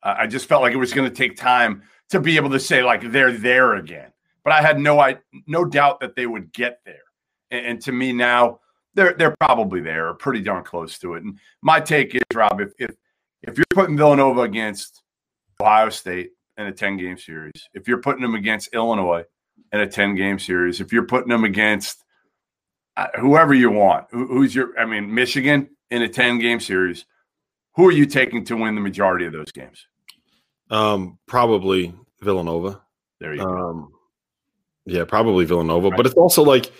I, 0.02 0.22
I 0.22 0.26
just 0.26 0.48
felt 0.48 0.62
like 0.62 0.72
it 0.72 0.78
was 0.78 0.92
going 0.92 1.08
to 1.08 1.14
take 1.14 1.36
time 1.36 1.82
to 2.10 2.20
be 2.20 2.36
able 2.36 2.50
to 2.50 2.60
say 2.60 2.82
like 2.82 3.10
they're 3.10 3.32
there 3.32 3.74
again. 3.74 4.12
But 4.44 4.52
I 4.54 4.62
had 4.62 4.78
no 4.78 4.98
I 4.98 5.18
no 5.46 5.64
doubt 5.64 6.00
that 6.00 6.16
they 6.16 6.26
would 6.26 6.52
get 6.52 6.80
there. 6.84 7.02
And, 7.50 7.66
and 7.66 7.80
to 7.82 7.92
me 7.92 8.12
now, 8.12 8.60
they're 8.94 9.14
they're 9.14 9.36
probably 9.40 9.80
there, 9.80 10.08
or 10.08 10.14
pretty 10.14 10.40
darn 10.40 10.64
close 10.64 10.98
to 10.98 11.14
it. 11.14 11.22
And 11.22 11.38
my 11.62 11.80
take 11.80 12.14
is, 12.14 12.22
Rob, 12.34 12.60
if 12.60 12.72
if 12.78 12.90
if 13.42 13.56
you're 13.56 13.64
putting 13.70 13.96
Villanova 13.96 14.42
against 14.42 15.02
Ohio 15.60 15.90
State 15.90 16.30
in 16.56 16.66
a 16.66 16.72
10 16.72 16.96
game 16.96 17.18
series, 17.18 17.68
if 17.74 17.88
you're 17.88 18.00
putting 18.00 18.22
them 18.22 18.34
against 18.34 18.72
Illinois 18.74 19.24
in 19.72 19.80
a 19.80 19.86
10 19.86 20.14
game 20.14 20.38
series, 20.38 20.80
if 20.80 20.92
you're 20.92 21.06
putting 21.06 21.28
them 21.28 21.44
against 21.44 22.04
uh, 22.96 23.08
whoever 23.18 23.54
you 23.54 23.70
want, 23.70 24.06
who, 24.10 24.26
who's 24.26 24.54
your, 24.54 24.78
I 24.78 24.84
mean, 24.84 25.12
Michigan 25.12 25.70
in 25.90 26.02
a 26.02 26.08
10 26.08 26.38
game 26.38 26.60
series, 26.60 27.04
who 27.74 27.86
are 27.88 27.92
you 27.92 28.06
taking 28.06 28.44
to 28.44 28.56
win 28.56 28.74
the 28.74 28.80
majority 28.80 29.24
of 29.24 29.32
those 29.32 29.50
games? 29.52 29.86
Um, 30.72 31.18
probably 31.26 31.94
Villanova. 32.20 32.80
There 33.20 33.34
you 33.34 33.42
um, 33.42 33.48
go. 33.48 33.92
Yeah, 34.86 35.04
probably 35.04 35.44
Villanova, 35.44 35.90
right. 35.90 35.96
but 35.96 36.06
it's 36.06 36.16
also 36.16 36.42
like 36.42 36.72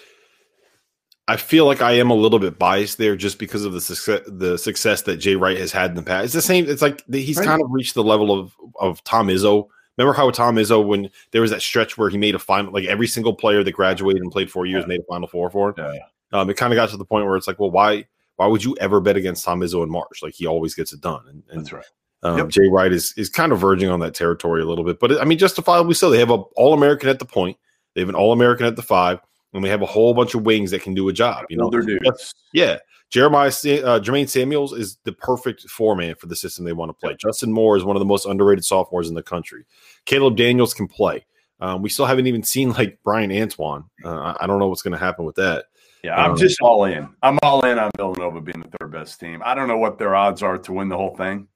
I 1.29 1.37
feel 1.37 1.67
like 1.67 1.83
I 1.83 1.93
am 1.93 2.11
a 2.11 2.15
little 2.15 2.41
bit 2.41 2.59
biased 2.59 2.99
there 2.99 3.15
just 3.15 3.39
because 3.39 3.65
of 3.65 3.73
the 3.73 3.81
success 3.81 4.21
the 4.27 4.59
success 4.59 5.03
that 5.03 5.19
Jay 5.19 5.37
Wright 5.37 5.59
has 5.59 5.71
had 5.71 5.91
in 5.91 5.97
the 5.97 6.03
past. 6.03 6.25
It's 6.25 6.35
the 6.35 6.43
same. 6.43 6.69
It's 6.69 6.83
like 6.83 7.05
he's 7.13 7.37
right. 7.37 7.47
kind 7.47 7.63
of 7.63 7.71
reached 7.71 7.95
the 7.95 8.03
level 8.03 8.37
of 8.37 8.57
of 8.81 9.05
Tom 9.05 9.29
Izzo. 9.29 9.69
Remember 9.99 10.15
how 10.15 10.31
Tom 10.31 10.57
Izzo 10.57 10.85
when 10.85 11.11
there 11.31 11.43
was 11.43 11.51
that 11.51 11.63
stretch 11.63 11.97
where 11.97 12.09
he 12.09 12.19
made 12.19 12.35
a 12.35 12.41
final, 12.41 12.73
like 12.73 12.87
every 12.87 13.07
single 13.07 13.35
player 13.35 13.63
that 13.63 13.73
graduated 13.73 14.23
and 14.23 14.33
played 14.33 14.51
four 14.51 14.67
years 14.67 14.83
yeah. 14.83 14.89
made 14.89 15.01
a 15.01 15.05
Final 15.05 15.29
Four 15.29 15.51
for. 15.51 15.75
Yeah. 15.77 15.99
Um, 16.33 16.49
it 16.49 16.57
kind 16.57 16.73
of 16.73 16.77
got 16.77 16.89
to 16.89 16.97
the 16.97 17.05
point 17.05 17.27
where 17.27 17.37
it's 17.37 17.47
like, 17.47 17.61
well, 17.61 17.71
why 17.71 18.07
why 18.37 18.47
would 18.47 18.65
you 18.65 18.77
ever 18.81 19.01
bet 19.01 19.17
against 19.17 19.45
Tom 19.45 19.61
Izzo 19.61 19.85
in 19.85 19.91
March? 19.91 20.23
Like 20.23 20.35
he 20.35 20.47
always 20.47 20.75
gets 20.75 20.93
it 20.93 21.01
done. 21.01 21.23
And, 21.29 21.43
and 21.51 21.61
That's 21.61 21.73
right. 21.73 21.85
Um, 22.23 22.38
yep. 22.38 22.49
Jay 22.49 22.69
Wright 22.69 22.93
is 22.93 23.12
is 23.17 23.29
kind 23.29 23.52
of 23.52 23.59
verging 23.59 23.91
on 23.91 24.00
that 24.00 24.14
territory 24.14 24.62
a 24.62 24.64
little 24.64 24.85
bit, 24.85 25.00
but 25.00 25.21
I 25.21 25.25
mean, 25.25 25.38
justifiably 25.38 25.95
so. 25.95 26.11
They 26.11 26.19
have 26.19 26.31
a 26.31 26.35
All 26.35 26.73
American 26.73 27.09
at 27.09 27.19
the 27.19 27.25
point. 27.25 27.57
They 27.95 28.00
have 28.00 28.09
an 28.09 28.14
All 28.14 28.33
American 28.33 28.67
at 28.67 28.76
the 28.76 28.83
five, 28.83 29.19
and 29.52 29.62
we 29.62 29.69
have 29.69 29.83
a 29.83 29.87
whole 29.87 30.14
bunch 30.14 30.35
of 30.35 30.43
wings 30.43 30.71
that 30.71 30.83
can 30.83 30.95
do 30.95 31.09
a 31.09 31.12
job. 31.12 31.45
You 31.50 31.57
know, 31.57 31.71
they 31.71 31.85
dudes. 31.85 32.35
yeah. 32.52 32.79
Jeremiah 33.11 33.49
uh, 33.49 34.00
Jermaine 34.00 34.26
Samuels 34.26 34.73
is 34.73 34.97
the 35.05 35.12
perfect 35.12 35.69
four 35.69 35.95
man 35.95 36.14
for 36.14 36.29
the 36.29 36.37
system 36.37 36.64
they 36.64 36.73
want 36.73 36.88
to 36.88 36.95
play. 36.95 37.11
Yep. 37.11 37.19
Justin 37.19 37.52
Moore 37.52 37.76
is 37.76 37.85
one 37.85 37.95
of 37.95 38.00
the 38.00 38.07
most 38.07 38.25
underrated 38.25 38.64
sophomores 38.64 39.11
in 39.11 39.14
the 39.14 39.23
country. 39.23 39.67
Caleb 40.07 40.37
Daniels 40.37 40.73
can 40.73 40.88
play. 40.88 41.26
Um, 41.61 41.83
we 41.83 41.91
still 41.91 42.07
haven't 42.07 42.26
even 42.26 42.43
seen 42.43 42.71
like 42.73 42.99
Bryan 43.05 43.31
Antoine. 43.31 43.85
Uh, 44.02 44.33
I 44.41 44.47
don't 44.47 44.59
know 44.59 44.69
what's 44.69 44.81
going 44.81 44.93
to 44.93 44.99
happen 44.99 45.26
with 45.26 45.37
that. 45.37 45.67
Yeah, 46.02 46.17
I'm 46.17 46.33
um, 46.33 46.37
just 46.37 46.61
all 46.61 46.85
in. 46.87 47.09
I'm 47.23 47.38
all 47.43 47.64
in 47.64 47.79
on 47.79 47.91
Villanova 47.97 48.41
being 48.41 48.61
the 48.61 48.76
third 48.79 48.91
best 48.91 49.21
team. 49.21 49.43
I 49.45 49.55
don't 49.55 49.69
know 49.69 49.79
what 49.79 49.99
their 49.99 50.17
odds 50.17 50.43
are 50.43 50.59
to 50.59 50.73
win 50.73 50.88
the 50.88 50.97
whole 50.97 51.14
thing. 51.14 51.47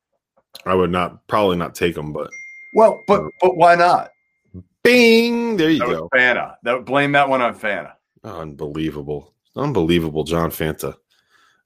I 0.65 0.75
would 0.75 0.91
not 0.91 1.27
probably 1.27 1.57
not 1.57 1.75
take 1.75 1.95
them, 1.95 2.13
but 2.13 2.31
well, 2.75 3.03
but 3.07 3.23
uh, 3.23 3.29
but 3.41 3.57
why 3.57 3.75
not? 3.75 4.11
Bing! 4.83 5.57
There 5.57 5.71
you 5.71 5.81
that 5.81 5.89
go. 5.89 6.09
Fanta. 6.15 6.55
That 6.63 6.85
blame 6.85 7.13
that 7.13 7.29
one 7.29 7.43
on 7.43 7.55
Fanta. 7.59 7.93
Unbelievable, 8.25 9.35
unbelievable, 9.57 10.25
John 10.25 10.51
Fanta. 10.51 10.95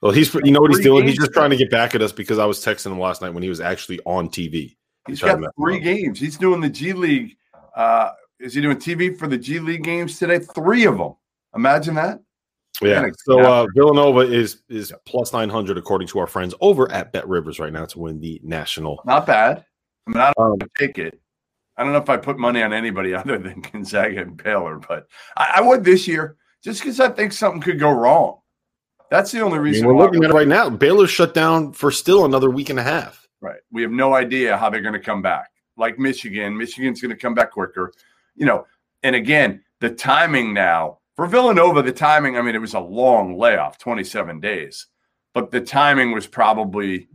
Well, 0.00 0.12
he's 0.12 0.34
you 0.34 0.50
know 0.50 0.60
what 0.60 0.70
he's 0.70 0.80
doing. 0.80 1.06
He's 1.06 1.18
just 1.18 1.32
trying 1.32 1.50
to 1.50 1.56
get 1.56 1.70
back 1.70 1.94
at 1.94 2.02
us 2.02 2.12
because 2.12 2.38
I 2.38 2.46
was 2.46 2.64
texting 2.64 2.92
him 2.92 2.98
last 2.98 3.20
night 3.20 3.34
when 3.34 3.42
he 3.42 3.48
was 3.48 3.60
actually 3.60 4.00
on 4.06 4.28
TV. 4.28 4.76
he's 5.06 5.20
got 5.20 5.38
three 5.58 5.78
games. 5.80 6.18
He's 6.18 6.38
doing 6.38 6.60
the 6.60 6.70
G 6.70 6.92
League. 6.92 7.36
Uh, 7.76 8.10
is 8.38 8.54
he 8.54 8.62
doing 8.62 8.78
TV 8.78 9.16
for 9.16 9.28
the 9.28 9.36
G 9.36 9.58
League 9.58 9.84
games 9.84 10.18
today? 10.18 10.38
Three 10.38 10.86
of 10.86 10.96
them. 10.96 11.14
Imagine 11.54 11.94
that. 11.96 12.20
Yeah. 12.80 13.08
So 13.24 13.40
uh, 13.40 13.66
Villanova 13.74 14.20
is 14.20 14.62
is 14.68 14.92
plus 15.06 15.32
nine 15.32 15.48
hundred 15.48 15.78
according 15.78 16.08
to 16.08 16.18
our 16.18 16.26
friends 16.26 16.54
over 16.60 16.90
at 16.90 17.12
Bet 17.12 17.28
Rivers 17.28 17.58
right 17.58 17.72
now 17.72 17.84
to 17.86 17.98
win 17.98 18.20
the 18.20 18.40
national. 18.42 19.02
Not 19.04 19.26
bad. 19.26 19.64
I 20.06 20.10
mean, 20.10 20.20
I 20.20 20.32
don't 20.36 20.62
um, 20.62 20.68
take 20.78 20.98
it. 20.98 21.20
I 21.76 21.82
don't 21.82 21.92
know 21.92 21.98
if 21.98 22.10
I 22.10 22.16
put 22.16 22.38
money 22.38 22.62
on 22.62 22.72
anybody 22.72 23.14
other 23.14 23.38
than 23.38 23.60
Gonzaga 23.60 24.22
and 24.22 24.36
Baylor, 24.42 24.78
but 24.78 25.08
I, 25.36 25.54
I 25.56 25.60
would 25.60 25.84
this 25.84 26.06
year 26.06 26.36
just 26.62 26.80
because 26.80 27.00
I 27.00 27.08
think 27.08 27.32
something 27.32 27.60
could 27.60 27.78
go 27.78 27.90
wrong. 27.90 28.38
That's 29.10 29.32
the 29.32 29.40
only 29.40 29.58
reason. 29.58 29.84
I 29.84 29.88
mean, 29.88 29.96
we're 29.96 30.04
looking 30.04 30.24
at 30.24 30.30
it 30.30 30.34
right 30.34 30.46
now. 30.46 30.70
Baylor 30.70 31.06
shut 31.06 31.34
down 31.34 31.72
for 31.72 31.90
still 31.90 32.24
another 32.24 32.50
week 32.50 32.70
and 32.70 32.78
a 32.78 32.82
half. 32.82 33.26
Right. 33.40 33.58
We 33.72 33.82
have 33.82 33.90
no 33.90 34.14
idea 34.14 34.56
how 34.56 34.70
they're 34.70 34.82
going 34.82 34.94
to 34.94 35.00
come 35.00 35.20
back. 35.20 35.50
Like 35.76 35.98
Michigan, 35.98 36.56
Michigan's 36.56 37.00
going 37.00 37.10
to 37.10 37.16
come 37.16 37.34
back 37.34 37.50
quicker. 37.52 37.92
You 38.36 38.46
know, 38.46 38.66
and 39.02 39.16
again, 39.16 39.64
the 39.80 39.90
timing 39.90 40.54
now 40.54 40.99
for 41.20 41.26
Villanova, 41.26 41.82
the 41.82 41.92
timing, 41.92 42.38
I 42.38 42.40
mean, 42.40 42.54
it 42.54 42.62
was 42.62 42.72
a 42.72 42.80
long 42.80 43.36
layoff, 43.36 43.76
27 43.76 44.40
days, 44.40 44.86
but 45.34 45.50
the 45.50 45.60
timing 45.60 46.12
was 46.12 46.26
probably, 46.26 47.08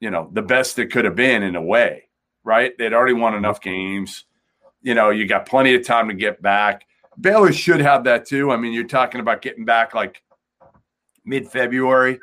you 0.00 0.10
know, 0.10 0.30
the 0.32 0.40
best 0.40 0.78
it 0.78 0.90
could 0.90 1.04
have 1.04 1.14
been 1.14 1.42
in 1.42 1.56
a 1.56 1.60
way, 1.60 2.04
right? 2.42 2.72
They'd 2.78 2.94
already 2.94 3.12
won 3.12 3.34
enough 3.34 3.60
games. 3.60 4.24
You 4.80 4.94
know, 4.94 5.10
you 5.10 5.26
got 5.26 5.44
plenty 5.44 5.74
of 5.74 5.84
time 5.84 6.08
to 6.08 6.14
get 6.14 6.40
back. 6.40 6.86
Baylor 7.20 7.52
should 7.52 7.80
have 7.80 8.04
that 8.04 8.24
too. 8.24 8.50
I 8.50 8.56
mean, 8.56 8.72
you're 8.72 8.84
talking 8.84 9.20
about 9.20 9.42
getting 9.42 9.66
back 9.66 9.94
like 9.94 10.22
mid 11.26 11.46
February. 11.46 12.18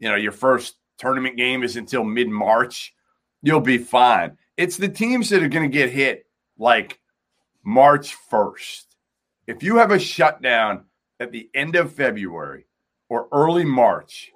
You 0.00 0.08
know, 0.08 0.16
your 0.16 0.32
first 0.32 0.78
tournament 0.98 1.36
game 1.36 1.62
is 1.62 1.76
until 1.76 2.02
mid 2.02 2.28
March. 2.28 2.92
You'll 3.40 3.60
be 3.60 3.78
fine. 3.78 4.36
It's 4.56 4.78
the 4.78 4.88
teams 4.88 5.30
that 5.30 5.44
are 5.44 5.48
going 5.48 5.70
to 5.70 5.72
get 5.72 5.90
hit 5.90 6.26
like 6.58 6.98
March 7.62 8.16
1st 8.32 8.86
if 9.46 9.62
you 9.62 9.76
have 9.76 9.90
a 9.90 9.98
shutdown 9.98 10.84
at 11.20 11.32
the 11.32 11.48
end 11.54 11.76
of 11.76 11.92
February 11.92 12.66
or 13.08 13.28
early 13.32 13.64
March, 13.64 14.30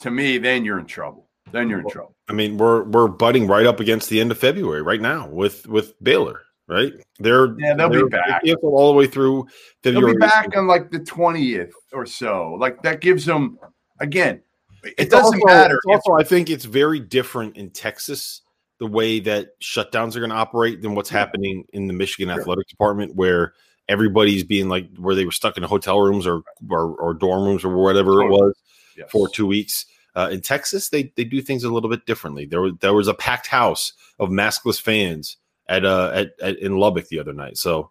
to 0.00 0.10
me, 0.10 0.38
then 0.38 0.64
you're 0.64 0.78
in 0.78 0.86
trouble. 0.86 1.28
Then 1.52 1.68
you're 1.68 1.80
in 1.80 1.88
trouble. 1.88 2.14
I 2.28 2.32
mean, 2.32 2.56
we're 2.58 2.84
we're 2.84 3.08
butting 3.08 3.46
right 3.46 3.66
up 3.66 3.80
against 3.80 4.08
the 4.08 4.20
end 4.20 4.30
of 4.30 4.38
February 4.38 4.82
right 4.82 5.00
now 5.00 5.28
with 5.28 5.66
with 5.66 5.94
Baylor. 6.02 6.42
Right, 6.66 6.94
they're 7.18 7.54
yeah, 7.58 7.74
they'll 7.74 7.90
they're, 7.90 8.06
be 8.06 8.10
back 8.10 8.42
all 8.62 8.90
the 8.90 8.96
way 8.96 9.06
through 9.06 9.46
February. 9.82 10.12
They'll 10.12 10.14
be 10.14 10.18
back 10.18 10.56
on 10.56 10.66
like 10.66 10.90
the 10.90 11.00
twentieth 11.00 11.74
or 11.92 12.06
so. 12.06 12.56
Like 12.58 12.80
that 12.82 13.02
gives 13.02 13.26
them 13.26 13.58
again. 14.00 14.40
It 14.82 14.94
it's 14.96 15.10
doesn't 15.10 15.42
also, 15.42 15.46
matter. 15.46 15.78
Also, 15.90 16.14
I 16.14 16.24
think 16.24 16.48
it's 16.48 16.64
very 16.64 17.00
different 17.00 17.58
in 17.58 17.68
Texas 17.68 18.40
the 18.78 18.86
way 18.86 19.20
that 19.20 19.60
shutdowns 19.60 20.16
are 20.16 20.20
going 20.20 20.30
to 20.30 20.36
operate 20.36 20.80
than 20.80 20.94
what's 20.94 21.10
happening 21.10 21.64
in 21.74 21.86
the 21.86 21.92
Michigan 21.92 22.32
sure. 22.32 22.40
athletic 22.40 22.66
department, 22.68 23.14
where 23.14 23.52
everybody's 23.88 24.44
being 24.44 24.68
like 24.68 24.88
where 24.96 25.14
they 25.14 25.24
were 25.24 25.32
stuck 25.32 25.56
in 25.56 25.62
hotel 25.62 26.00
rooms 26.00 26.26
or 26.26 26.42
or, 26.70 26.94
or 26.96 27.14
dorm 27.14 27.44
rooms 27.44 27.64
or 27.64 27.74
whatever 27.76 28.22
it 28.22 28.28
was 28.28 28.54
yes. 28.96 29.10
for 29.10 29.28
two 29.28 29.46
weeks. 29.46 29.86
Uh, 30.16 30.28
in 30.30 30.40
Texas, 30.40 30.88
they 30.88 31.12
they 31.16 31.24
do 31.24 31.42
things 31.42 31.64
a 31.64 31.70
little 31.70 31.90
bit 31.90 32.06
differently. 32.06 32.46
There 32.46 32.60
was 32.60 32.72
there 32.80 32.94
was 32.94 33.08
a 33.08 33.14
packed 33.14 33.48
house 33.48 33.92
of 34.18 34.28
maskless 34.28 34.80
fans 34.80 35.36
at 35.68 35.84
uh 35.84 36.10
at, 36.14 36.34
at 36.40 36.58
in 36.58 36.76
Lubbock 36.78 37.08
the 37.08 37.18
other 37.18 37.32
night. 37.32 37.58
So 37.58 37.90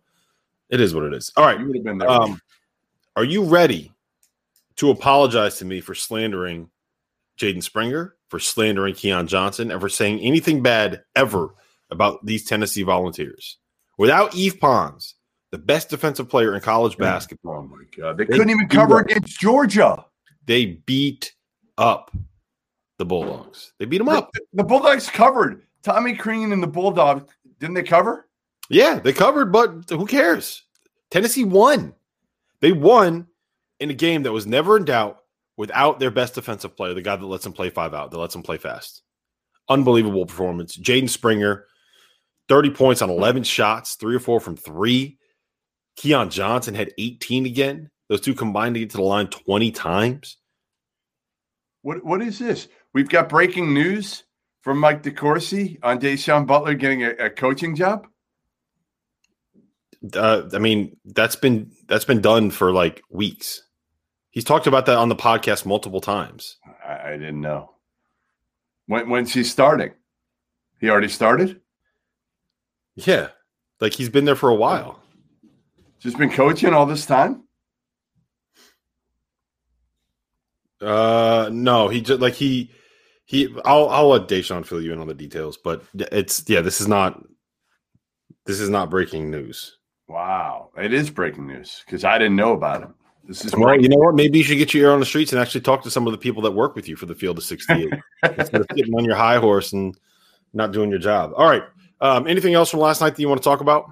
it 0.69 0.79
is 0.79 0.95
what 0.95 1.03
it 1.03 1.13
is. 1.13 1.31
All 1.35 1.45
right, 1.45 1.59
you've 1.59 1.83
been 1.83 2.01
um, 2.01 2.41
are 3.15 3.23
you 3.23 3.43
ready 3.43 3.91
to 4.77 4.89
apologize 4.89 5.57
to 5.57 5.65
me 5.65 5.81
for 5.81 5.93
slandering 5.93 6.69
Jaden 7.37 7.61
Springer, 7.61 8.15
for 8.29 8.39
slandering 8.39 8.95
Keon 8.95 9.27
Johnson, 9.27 9.69
and 9.69 9.79
for 9.79 9.89
saying 9.89 10.19
anything 10.21 10.63
bad 10.63 11.03
ever 11.15 11.53
about 11.91 12.25
these 12.25 12.45
Tennessee 12.45 12.83
Volunteers? 12.83 13.57
Without 13.97 14.33
Yves 14.33 14.55
Pons, 14.55 15.15
the 15.53 15.59
best 15.59 15.87
defensive 15.87 16.27
player 16.27 16.55
in 16.55 16.61
college 16.61 16.97
basketball. 16.97 17.57
Oh 17.57 17.61
my 17.61 17.83
god, 17.95 18.17
they, 18.17 18.25
they 18.25 18.33
couldn't 18.33 18.49
even 18.49 18.67
cover 18.67 18.99
up. 18.99 19.05
against 19.05 19.39
Georgia. 19.39 20.03
They 20.47 20.65
beat 20.65 21.31
up 21.77 22.09
the 22.97 23.05
Bulldogs. 23.05 23.71
They 23.77 23.85
beat 23.85 23.99
them 23.99 24.09
up. 24.09 24.31
The, 24.33 24.41
the 24.53 24.63
Bulldogs 24.63 25.11
covered. 25.11 25.67
Tommy 25.83 26.15
Crean 26.15 26.53
and 26.53 26.63
the 26.63 26.67
Bulldogs 26.67 27.31
didn't 27.59 27.75
they 27.75 27.83
cover? 27.83 28.27
Yeah, 28.67 28.97
they 28.97 29.13
covered, 29.13 29.51
but 29.51 29.87
who 29.91 30.07
cares? 30.07 30.63
Tennessee 31.11 31.43
won. 31.43 31.93
They 32.59 32.71
won 32.71 33.27
in 33.79 33.91
a 33.91 33.93
game 33.93 34.23
that 34.23 34.31
was 34.31 34.47
never 34.47 34.75
in 34.75 34.85
doubt 34.85 35.19
without 35.55 35.99
their 35.99 36.09
best 36.09 36.33
defensive 36.33 36.75
player, 36.75 36.95
the 36.95 37.03
guy 37.03 37.15
that 37.15 37.23
lets 37.23 37.43
them 37.43 37.53
play 37.53 37.69
five 37.69 37.93
out, 37.93 38.09
that 38.09 38.17
lets 38.17 38.33
them 38.33 38.41
play 38.41 38.57
fast. 38.57 39.03
Unbelievable 39.69 40.25
performance. 40.25 40.75
Jaden 40.75 41.11
Springer, 41.11 41.67
30 42.49 42.71
points 42.71 43.03
on 43.03 43.11
11 43.11 43.43
shots, 43.43 43.93
three 43.93 44.15
or 44.15 44.19
four 44.19 44.39
from 44.39 44.57
three. 44.57 45.19
Keon 45.95 46.29
Johnson 46.29 46.73
had 46.75 46.91
18 46.97 47.45
again. 47.45 47.89
Those 48.09 48.21
two 48.21 48.33
combined 48.33 48.75
to 48.75 48.79
get 48.79 48.91
to 48.91 48.97
the 48.97 49.03
line 49.03 49.27
20 49.27 49.71
times. 49.71 50.37
What 51.81 52.03
what 52.03 52.21
is 52.21 52.39
this? 52.39 52.67
We've 52.93 53.09
got 53.09 53.29
breaking 53.29 53.73
news 53.73 54.23
from 54.61 54.79
Mike 54.79 55.03
DeCourcy 55.03 55.77
on 55.83 55.99
Da'Sean 55.99 56.47
Butler 56.47 56.73
getting 56.73 57.03
a, 57.03 57.09
a 57.11 57.29
coaching 57.29 57.75
job. 57.75 58.07
Uh, 60.15 60.43
I 60.53 60.59
mean, 60.59 60.97
that's 61.05 61.35
been 61.35 61.71
that's 61.87 62.05
been 62.05 62.21
done 62.21 62.51
for 62.51 62.71
like 62.71 63.01
weeks. 63.09 63.63
He's 64.31 64.43
talked 64.43 64.67
about 64.67 64.85
that 64.87 64.97
on 64.97 65.09
the 65.09 65.15
podcast 65.15 65.65
multiple 65.65 66.01
times. 66.01 66.57
I, 66.85 67.11
I 67.11 67.11
didn't 67.11 67.41
know. 67.41 67.71
When 68.87 69.09
when's 69.09 69.33
he 69.33 69.43
starting? 69.43 69.91
He 70.79 70.89
already 70.89 71.09
started? 71.09 71.61
Yeah. 72.95 73.29
Like 73.79 73.93
he's 73.93 74.09
been 74.09 74.25
there 74.25 74.35
for 74.35 74.49
a 74.49 74.55
while. 74.55 75.02
Just 76.03 76.17
been 76.17 76.29
coaching 76.29 76.73
all 76.73 76.85
this 76.85 77.05
time? 77.05 77.43
Uh, 80.81 81.49
no, 81.49 81.87
he 81.87 82.01
just 82.01 82.19
like 82.19 82.33
he 82.33 82.71
he. 83.23 83.55
I'll 83.63 83.87
I'll 83.87 84.09
let 84.09 84.27
Da'Sean 84.27 84.65
fill 84.65 84.81
you 84.81 84.91
in 84.91 84.99
on 84.99 85.07
the 85.07 85.13
details, 85.13 85.55
but 85.55 85.81
it's 85.95 86.43
yeah. 86.49 86.59
This 86.59 86.81
is 86.81 86.89
not 86.89 87.23
this 88.45 88.59
is 88.59 88.69
not 88.69 88.89
breaking 88.89 89.31
news. 89.31 89.77
Wow, 90.09 90.71
it 90.77 90.93
is 90.93 91.09
breaking 91.09 91.47
news 91.47 91.81
because 91.85 92.03
I 92.03 92.17
didn't 92.17 92.35
know 92.35 92.51
about 92.51 92.83
it. 92.83 92.89
This 93.23 93.45
is 93.45 93.55
well, 93.55 93.79
you 93.79 93.87
know 93.87 93.95
what? 93.95 94.15
Maybe 94.15 94.39
you 94.39 94.43
should 94.43 94.57
get 94.57 94.73
your 94.73 94.89
ear 94.89 94.91
on 94.91 94.99
the 94.99 95.05
streets 95.05 95.31
and 95.31 95.39
actually 95.41 95.61
talk 95.61 95.83
to 95.83 95.89
some 95.89 96.05
of 96.05 96.11
the 96.11 96.17
people 96.17 96.41
that 96.41 96.51
work 96.51 96.75
with 96.75 96.89
you 96.89 96.97
for 96.97 97.05
the 97.05 97.15
field 97.15 97.37
of 97.37 97.45
68 97.45 97.93
instead 98.37 98.59
of 98.59 98.67
sitting 98.75 98.93
on 98.93 99.05
your 99.05 99.15
high 99.15 99.37
horse 99.37 99.71
and 99.71 99.97
not 100.51 100.73
doing 100.73 100.89
your 100.89 100.99
job. 100.99 101.31
All 101.37 101.49
right. 101.49 101.63
Um, 102.01 102.27
anything 102.27 102.53
else 102.53 102.69
from 102.69 102.81
last 102.81 102.99
night 102.99 103.15
that 103.15 103.21
you 103.21 103.29
want 103.29 103.41
to 103.41 103.45
talk 103.45 103.61
about? 103.61 103.85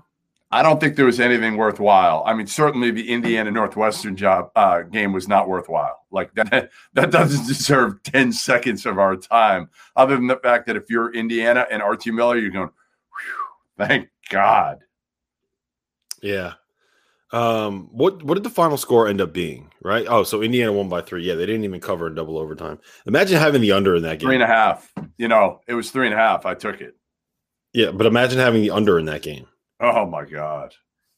I 0.54 0.62
don't 0.62 0.80
think 0.82 0.98
there 0.98 1.06
was 1.06 1.22
anything 1.22 1.56
worthwhile. 1.56 2.24
I 2.26 2.34
mean, 2.34 2.48
certainly 2.48 2.92
the 2.92 3.10
Indiana 3.10 3.52
Northwestern 3.52 4.18
job 4.18 4.52
uh, 4.56 4.82
game 4.82 5.14
was 5.14 5.28
not 5.28 5.48
worthwhile. 5.48 6.06
Like 6.12 6.34
that, 6.36 6.72
that 6.94 7.12
doesn't 7.12 7.48
deserve 7.48 8.04
ten 8.04 8.34
seconds 8.34 8.86
of 8.86 9.00
our 9.00 9.16
time. 9.16 9.70
Other 9.96 10.16
than 10.16 10.28
the 10.28 10.38
fact 10.38 10.68
that 10.68 10.76
if 10.76 10.90
you're 10.90 11.14
Indiana 11.14 11.66
and 11.72 11.82
Archie 11.82 12.12
Miller, 12.12 12.38
you're 12.38 12.52
going, 12.52 12.70
thank 13.78 14.10
God. 14.30 14.80
Yeah. 16.22 16.54
Um, 17.32 17.88
what 17.94 18.22
what 18.24 18.34
did 18.34 18.44
the 18.44 18.50
final 18.50 18.76
score 18.76 19.08
end 19.08 19.22
up 19.22 19.32
being? 19.32 19.72
Right? 19.82 20.06
Oh, 20.10 20.24
so 20.24 20.42
Indiana 20.42 20.74
won 20.74 20.90
by 20.90 21.02
three. 21.02 21.24
Yeah, 21.24 21.36
they 21.36 21.46
didn't 21.46 21.64
even 21.64 21.80
cover 21.80 22.08
in 22.08 22.16
double 22.16 22.38
overtime. 22.38 22.80
Imagine 23.06 23.40
having 23.40 23.62
the 23.62 23.72
under 23.72 23.96
in 23.96 24.04
that 24.04 24.20
game. 24.20 24.28
Three 24.28 24.36
and 24.36 24.44
a 24.44 24.48
half. 24.48 24.92
You 25.18 25.30
know, 25.30 25.62
it 25.66 25.74
was 25.74 25.92
three 25.92 26.08
and 26.08 26.14
a 26.14 26.18
half. 26.18 26.46
I 26.46 26.56
took 26.56 26.82
it. 26.82 26.98
Yeah, 27.74 27.92
but 27.92 28.06
imagine 28.06 28.38
having 28.38 28.62
the 28.62 28.72
under 28.72 29.00
in 29.00 29.06
that 29.06 29.22
game. 29.22 29.48
Oh 29.82 30.06
my 30.06 30.26
god. 30.26 30.74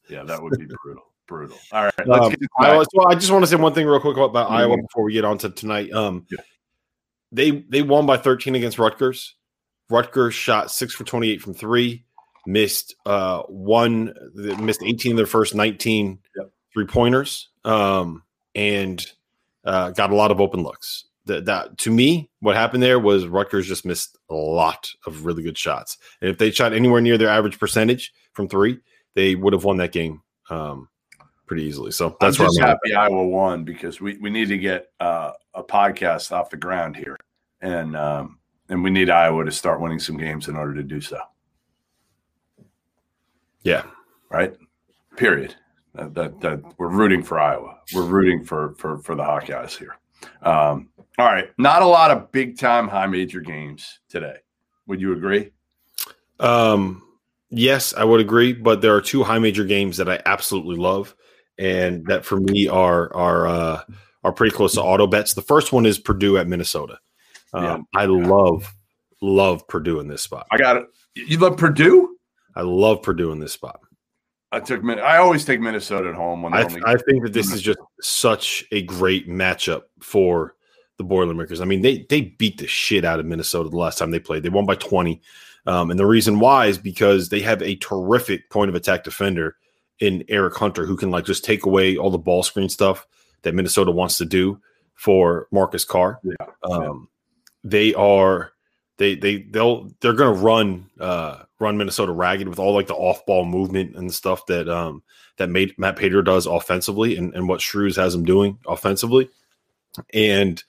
Yeah, 0.08 0.24
that 0.24 0.42
would 0.42 0.58
be 0.58 0.66
brutal. 0.82 1.04
Brutal. 1.26 1.56
All 1.72 1.84
right. 1.84 2.08
Um, 2.08 2.34
Iowa, 2.60 2.84
so 2.92 3.06
I 3.06 3.14
just 3.14 3.30
want 3.30 3.44
to 3.44 3.46
say 3.46 3.56
one 3.56 3.72
thing 3.72 3.86
real 3.86 4.00
quick 4.00 4.16
about 4.16 4.46
mm-hmm. 4.46 4.54
Iowa 4.54 4.76
before 4.76 5.04
we 5.04 5.12
get 5.12 5.24
on 5.24 5.38
to 5.38 5.50
tonight. 5.50 5.90
Um, 5.92 6.26
yeah. 6.30 6.38
they 7.32 7.50
they 7.50 7.82
won 7.82 8.04
by 8.04 8.16
13 8.16 8.54
against 8.54 8.78
Rutgers. 8.78 9.34
Rutgers 9.88 10.34
shot 10.34 10.70
six 10.70 10.94
for 10.94 11.04
28 11.04 11.40
from 11.40 11.54
three 11.54 12.04
missed 12.46 12.94
uh, 13.06 13.42
one, 13.42 14.14
missed 14.34 14.82
18 14.82 15.12
of 15.12 15.16
their 15.16 15.26
first 15.26 15.54
19 15.54 16.18
yep. 16.36 16.50
three 16.72 16.86
pointers, 16.86 17.48
um, 17.64 18.22
and 18.54 19.04
uh, 19.64 19.90
got 19.90 20.10
a 20.10 20.14
lot 20.14 20.30
of 20.30 20.40
open 20.40 20.62
looks. 20.62 21.06
That, 21.26 21.46
that 21.46 21.78
to 21.78 21.90
me, 21.90 22.30
what 22.40 22.54
happened 22.54 22.82
there 22.82 22.98
was 22.98 23.26
Rutgers 23.26 23.66
just 23.66 23.86
missed 23.86 24.18
a 24.28 24.34
lot 24.34 24.90
of 25.06 25.24
really 25.24 25.42
good 25.42 25.56
shots. 25.56 25.96
And 26.20 26.30
if 26.30 26.36
they 26.36 26.50
shot 26.50 26.74
anywhere 26.74 27.00
near 27.00 27.16
their 27.16 27.30
average 27.30 27.58
percentage 27.58 28.12
from 28.32 28.48
three, 28.48 28.78
they 29.14 29.34
would 29.34 29.54
have 29.54 29.64
won 29.64 29.78
that 29.78 29.92
game 29.92 30.20
um, 30.50 30.88
pretty 31.46 31.62
easily. 31.62 31.92
So 31.92 32.16
that's 32.20 32.38
I'm 32.38 32.46
just 32.46 32.60
I'm 32.60 32.68
happy 32.68 32.94
Iowa 32.94 33.26
won 33.26 33.64
because 33.64 34.00
we, 34.00 34.18
we 34.18 34.28
need 34.28 34.48
to 34.48 34.58
get 34.58 34.88
uh, 35.00 35.32
a 35.54 35.62
podcast 35.62 36.32
off 36.32 36.50
the 36.50 36.56
ground 36.56 36.96
here, 36.96 37.16
and 37.60 37.96
um, 37.96 38.38
and 38.68 38.82
we 38.82 38.90
need 38.90 39.10
Iowa 39.10 39.44
to 39.44 39.52
start 39.52 39.80
winning 39.80 39.98
some 39.98 40.16
games 40.16 40.48
in 40.48 40.56
order 40.56 40.74
to 40.74 40.82
do 40.82 41.00
so. 41.00 41.18
Yeah. 43.62 43.84
Right. 44.30 44.54
Period. 45.16 45.54
That, 45.94 46.14
that, 46.14 46.40
that, 46.40 46.62
we're 46.76 46.88
rooting 46.88 47.22
for 47.22 47.38
Iowa. 47.38 47.78
We're 47.94 48.04
rooting 48.04 48.44
for 48.44 48.74
for 48.74 48.98
for 48.98 49.14
the 49.14 49.22
Hawkeyes 49.22 49.78
here. 49.78 49.96
Um, 50.42 50.88
all 51.18 51.26
right. 51.26 51.48
Not 51.58 51.82
a 51.82 51.86
lot 51.86 52.10
of 52.10 52.32
big 52.32 52.58
time 52.58 52.88
high 52.88 53.06
major 53.06 53.40
games 53.40 54.00
today. 54.08 54.36
Would 54.86 55.00
you 55.00 55.12
agree? 55.12 55.50
Um, 56.40 57.02
yes, 57.50 57.94
I 57.94 58.04
would 58.04 58.20
agree. 58.20 58.52
But 58.52 58.80
there 58.80 58.94
are 58.94 59.00
two 59.00 59.22
high 59.22 59.38
major 59.38 59.64
games 59.64 59.96
that 59.98 60.08
I 60.08 60.20
absolutely 60.26 60.76
love, 60.76 61.14
and 61.58 62.04
that 62.06 62.24
for 62.24 62.38
me 62.40 62.68
are 62.68 63.14
are 63.14 63.46
uh, 63.46 63.82
are 64.24 64.32
pretty 64.32 64.54
close 64.54 64.74
to 64.74 64.82
auto 64.82 65.06
bets. 65.06 65.34
The 65.34 65.42
first 65.42 65.72
one 65.72 65.86
is 65.86 65.98
Purdue 65.98 66.38
at 66.38 66.48
Minnesota. 66.48 66.98
Um, 67.52 67.64
yeah. 67.64 67.78
I 67.94 68.06
love 68.06 68.74
love 69.22 69.66
Purdue 69.68 70.00
in 70.00 70.08
this 70.08 70.22
spot. 70.22 70.46
I 70.50 70.56
got 70.56 70.76
it. 70.76 70.86
You 71.14 71.38
love 71.38 71.56
Purdue? 71.56 72.16
I 72.56 72.62
love 72.62 73.02
Purdue 73.02 73.32
in 73.32 73.38
this 73.38 73.52
spot. 73.52 73.80
I 74.54 74.60
took. 74.60 74.84
I 74.84 75.16
always 75.16 75.44
take 75.44 75.60
Minnesota 75.60 76.10
at 76.10 76.14
home. 76.14 76.42
When 76.42 76.54
I, 76.54 76.62
I 76.86 76.96
think 76.96 77.24
that 77.24 77.32
this 77.32 77.52
is 77.52 77.60
just 77.60 77.78
such 78.00 78.64
a 78.70 78.82
great 78.82 79.28
matchup 79.28 79.82
for 80.00 80.54
the 80.96 81.04
Boilermakers. 81.04 81.60
I 81.60 81.64
mean, 81.64 81.82
they 81.82 82.06
they 82.08 82.22
beat 82.22 82.58
the 82.58 82.66
shit 82.68 83.04
out 83.04 83.18
of 83.18 83.26
Minnesota 83.26 83.68
the 83.68 83.76
last 83.76 83.98
time 83.98 84.10
they 84.12 84.20
played. 84.20 84.42
They 84.42 84.48
won 84.48 84.66
by 84.66 84.76
twenty, 84.76 85.20
um, 85.66 85.90
and 85.90 85.98
the 85.98 86.06
reason 86.06 86.38
why 86.38 86.66
is 86.66 86.78
because 86.78 87.28
they 87.28 87.40
have 87.40 87.62
a 87.62 87.76
terrific 87.76 88.48
point 88.48 88.68
of 88.68 88.74
attack 88.74 89.02
defender 89.02 89.56
in 89.98 90.24
Eric 90.28 90.54
Hunter 90.54 90.86
who 90.86 90.96
can 90.96 91.10
like 91.10 91.24
just 91.24 91.44
take 91.44 91.66
away 91.66 91.96
all 91.96 92.10
the 92.10 92.18
ball 92.18 92.42
screen 92.42 92.68
stuff 92.68 93.06
that 93.42 93.54
Minnesota 93.54 93.90
wants 93.90 94.18
to 94.18 94.24
do 94.24 94.60
for 94.94 95.48
Marcus 95.50 95.84
Carr. 95.84 96.20
Yeah. 96.22 96.46
Um, 96.62 97.08
they 97.64 97.92
are 97.94 98.52
they 98.98 99.14
they 99.14 99.42
they'll 99.42 99.90
they're 100.00 100.12
to 100.34 100.40
run 100.40 100.88
uh 101.00 101.42
run 101.58 101.76
Minnesota 101.76 102.12
ragged 102.12 102.48
with 102.48 102.58
all 102.58 102.74
like 102.74 102.86
the 102.86 102.94
off 102.94 103.24
ball 103.26 103.44
movement 103.44 103.96
and 103.96 104.12
stuff 104.12 104.46
that 104.46 104.68
um 104.68 105.02
that 105.36 105.50
made 105.50 105.76
Matt 105.78 105.96
Painter 105.96 106.22
does 106.22 106.46
offensively 106.46 107.16
and, 107.16 107.34
and 107.34 107.48
what 107.48 107.60
Shrews 107.60 107.96
has 107.96 108.14
him 108.14 108.24
doing 108.24 108.58
offensively. 108.66 109.28
And 110.12 110.62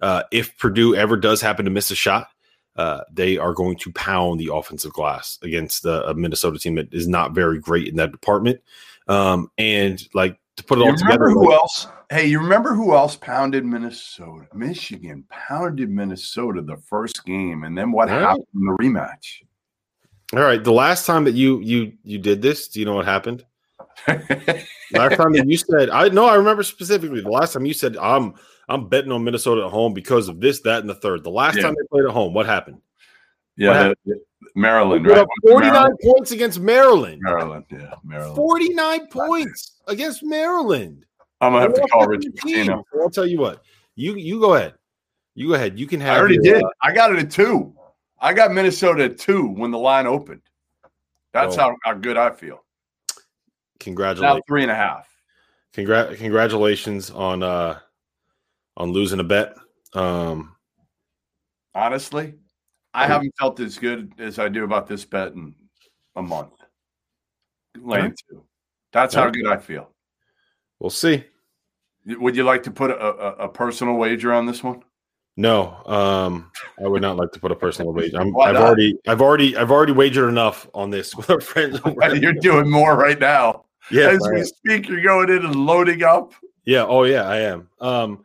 uh, 0.00 0.24
if 0.30 0.56
Purdue 0.58 0.94
ever 0.94 1.16
does 1.16 1.40
happen 1.40 1.64
to 1.64 1.70
miss 1.70 1.90
a 1.90 1.94
shot, 1.94 2.28
uh, 2.76 3.02
they 3.12 3.38
are 3.38 3.52
going 3.52 3.76
to 3.78 3.92
pound 3.92 4.40
the 4.40 4.50
offensive 4.52 4.92
glass 4.92 5.38
against 5.42 5.82
the, 5.82 6.06
a 6.08 6.14
Minnesota 6.14 6.58
team 6.58 6.76
that 6.76 6.92
is 6.92 7.06
not 7.06 7.34
very 7.34 7.58
great 7.58 7.88
in 7.88 7.96
that 7.96 8.12
department. 8.12 8.60
Um, 9.08 9.50
and 9.58 10.02
like 10.14 10.38
to 10.56 10.64
put 10.64 10.78
it 10.78 10.82
you 10.82 10.90
all 10.90 10.96
together, 10.96 11.30
who 11.30 11.48
like, 11.48 11.58
else? 11.58 11.86
Hey, 12.10 12.26
you 12.26 12.38
remember 12.38 12.74
who 12.74 12.94
else 12.94 13.16
pounded 13.16 13.64
Minnesota? 13.64 14.46
Michigan 14.54 15.24
pounded 15.30 15.90
Minnesota 15.90 16.62
the 16.62 16.76
first 16.76 17.24
game, 17.24 17.64
and 17.64 17.76
then 17.76 17.92
what 17.92 18.08
happened 18.08 18.46
in 18.54 18.66
the 18.66 18.76
rematch? 18.80 19.42
All 20.34 20.42
right. 20.42 20.62
The 20.62 20.72
last 20.72 21.06
time 21.06 21.24
that 21.24 21.34
you 21.34 21.60
you 21.60 21.92
you 22.02 22.18
did 22.18 22.42
this, 22.42 22.68
do 22.68 22.80
you 22.80 22.86
know 22.86 22.94
what 22.94 23.06
happened? 23.06 23.44
last 24.08 25.16
time 25.16 25.32
that 25.32 25.44
you 25.46 25.56
said, 25.56 25.90
I 25.90 26.08
know 26.08 26.26
I 26.26 26.34
remember 26.34 26.62
specifically 26.62 27.20
the 27.20 27.30
last 27.30 27.52
time 27.52 27.66
you 27.66 27.74
said 27.74 27.96
I'm 27.96 28.34
I'm 28.68 28.88
betting 28.88 29.12
on 29.12 29.24
Minnesota 29.24 29.64
at 29.64 29.70
home 29.70 29.92
because 29.92 30.28
of 30.28 30.40
this, 30.40 30.60
that, 30.62 30.80
and 30.80 30.88
the 30.88 30.94
third. 30.94 31.24
The 31.24 31.30
last 31.30 31.56
yeah. 31.56 31.62
time 31.62 31.74
they 31.74 31.86
played 31.90 32.04
at 32.06 32.12
home, 32.12 32.32
what 32.32 32.46
happened? 32.46 32.80
Yeah, 33.56 33.68
what 33.68 33.76
happened? 33.76 34.20
Maryland, 34.54 35.06
right? 35.06 35.26
49 35.48 35.96
points 36.02 36.30
against 36.32 36.60
Maryland. 36.60 37.20
Maryland, 37.22 37.64
yeah, 37.70 37.94
Maryland. 38.04 38.36
49 38.36 39.06
points 39.08 39.71
against 39.86 40.22
Maryland. 40.22 41.04
I'm 41.40 41.52
gonna 41.52 41.62
have 41.62 41.74
to 41.74 41.80
call 41.88 42.06
Richard 42.06 42.34
Pitino. 42.36 42.84
I'll 43.00 43.10
tell 43.10 43.26
you 43.26 43.38
what. 43.38 43.62
You 43.96 44.14
you 44.16 44.40
go 44.40 44.54
ahead. 44.54 44.74
You 45.34 45.48
go 45.48 45.54
ahead. 45.54 45.78
You 45.78 45.86
can 45.86 46.00
have. 46.00 46.16
I 46.16 46.20
already 46.20 46.38
your, 46.42 46.54
did. 46.54 46.64
Uh, 46.64 46.70
I 46.82 46.92
got 46.92 47.12
it 47.12 47.18
at 47.18 47.30
two. 47.30 47.74
I 48.20 48.32
got 48.32 48.52
Minnesota 48.52 49.04
at 49.04 49.18
two 49.18 49.48
when 49.48 49.70
the 49.70 49.78
line 49.78 50.06
opened. 50.06 50.42
That's 51.32 51.56
oh. 51.56 51.60
how, 51.60 51.76
how 51.82 51.94
good 51.94 52.16
I 52.16 52.30
feel. 52.30 52.62
Congratulations. 53.80 54.36
Now 54.36 54.40
three 54.46 54.62
and 54.62 54.70
a 54.70 54.76
half. 54.76 55.08
Congra- 55.74 56.16
congratulations 56.16 57.10
on 57.10 57.42
uh 57.42 57.78
on 58.76 58.92
losing 58.92 59.18
a 59.18 59.24
bet. 59.24 59.56
Um 59.94 60.54
honestly, 61.74 62.34
I 62.94 63.06
haven't 63.06 63.34
felt 63.38 63.58
as 63.58 63.78
good 63.78 64.12
as 64.18 64.38
I 64.38 64.48
do 64.48 64.64
about 64.64 64.86
this 64.86 65.04
bet 65.04 65.32
in 65.32 65.54
a 66.14 66.22
month. 66.22 66.52
Laying 67.76 68.14
two. 68.30 68.44
That's 68.92 69.14
how 69.14 69.30
good 69.30 69.46
I 69.46 69.56
feel. 69.56 69.88
We'll 70.78 70.90
see. 70.90 71.24
Would 72.06 72.36
you 72.36 72.44
like 72.44 72.64
to 72.64 72.70
put 72.70 72.90
a, 72.90 73.00
a, 73.00 73.30
a 73.44 73.48
personal 73.48 73.94
wager 73.94 74.32
on 74.32 74.46
this 74.46 74.62
one? 74.62 74.82
No, 75.36 75.82
um, 75.86 76.50
I 76.82 76.88
would 76.88 77.00
not 77.00 77.16
like 77.16 77.32
to 77.32 77.40
put 77.40 77.52
a 77.52 77.56
personal 77.56 77.92
wager. 77.94 78.20
i 78.20 78.24
have 78.24 78.56
already, 78.56 78.98
I've 79.06 79.22
already, 79.22 79.56
I've 79.56 79.70
already 79.70 79.92
wagered 79.92 80.28
enough 80.28 80.68
on 80.74 80.90
this 80.90 81.14
with 81.16 81.30
our 81.30 81.40
friends. 81.40 81.80
you're 82.20 82.34
doing 82.34 82.70
more 82.70 82.96
right 82.96 83.18
now. 83.18 83.64
Yeah, 83.90 84.10
as 84.10 84.20
we 84.32 84.44
speak, 84.44 84.88
you're 84.88 85.02
going 85.02 85.30
in 85.30 85.44
and 85.44 85.56
loading 85.56 86.02
up. 86.02 86.34
Yeah. 86.64 86.84
Oh, 86.84 87.02
yeah, 87.04 87.22
I 87.22 87.38
am. 87.38 87.68
Um, 87.80 88.24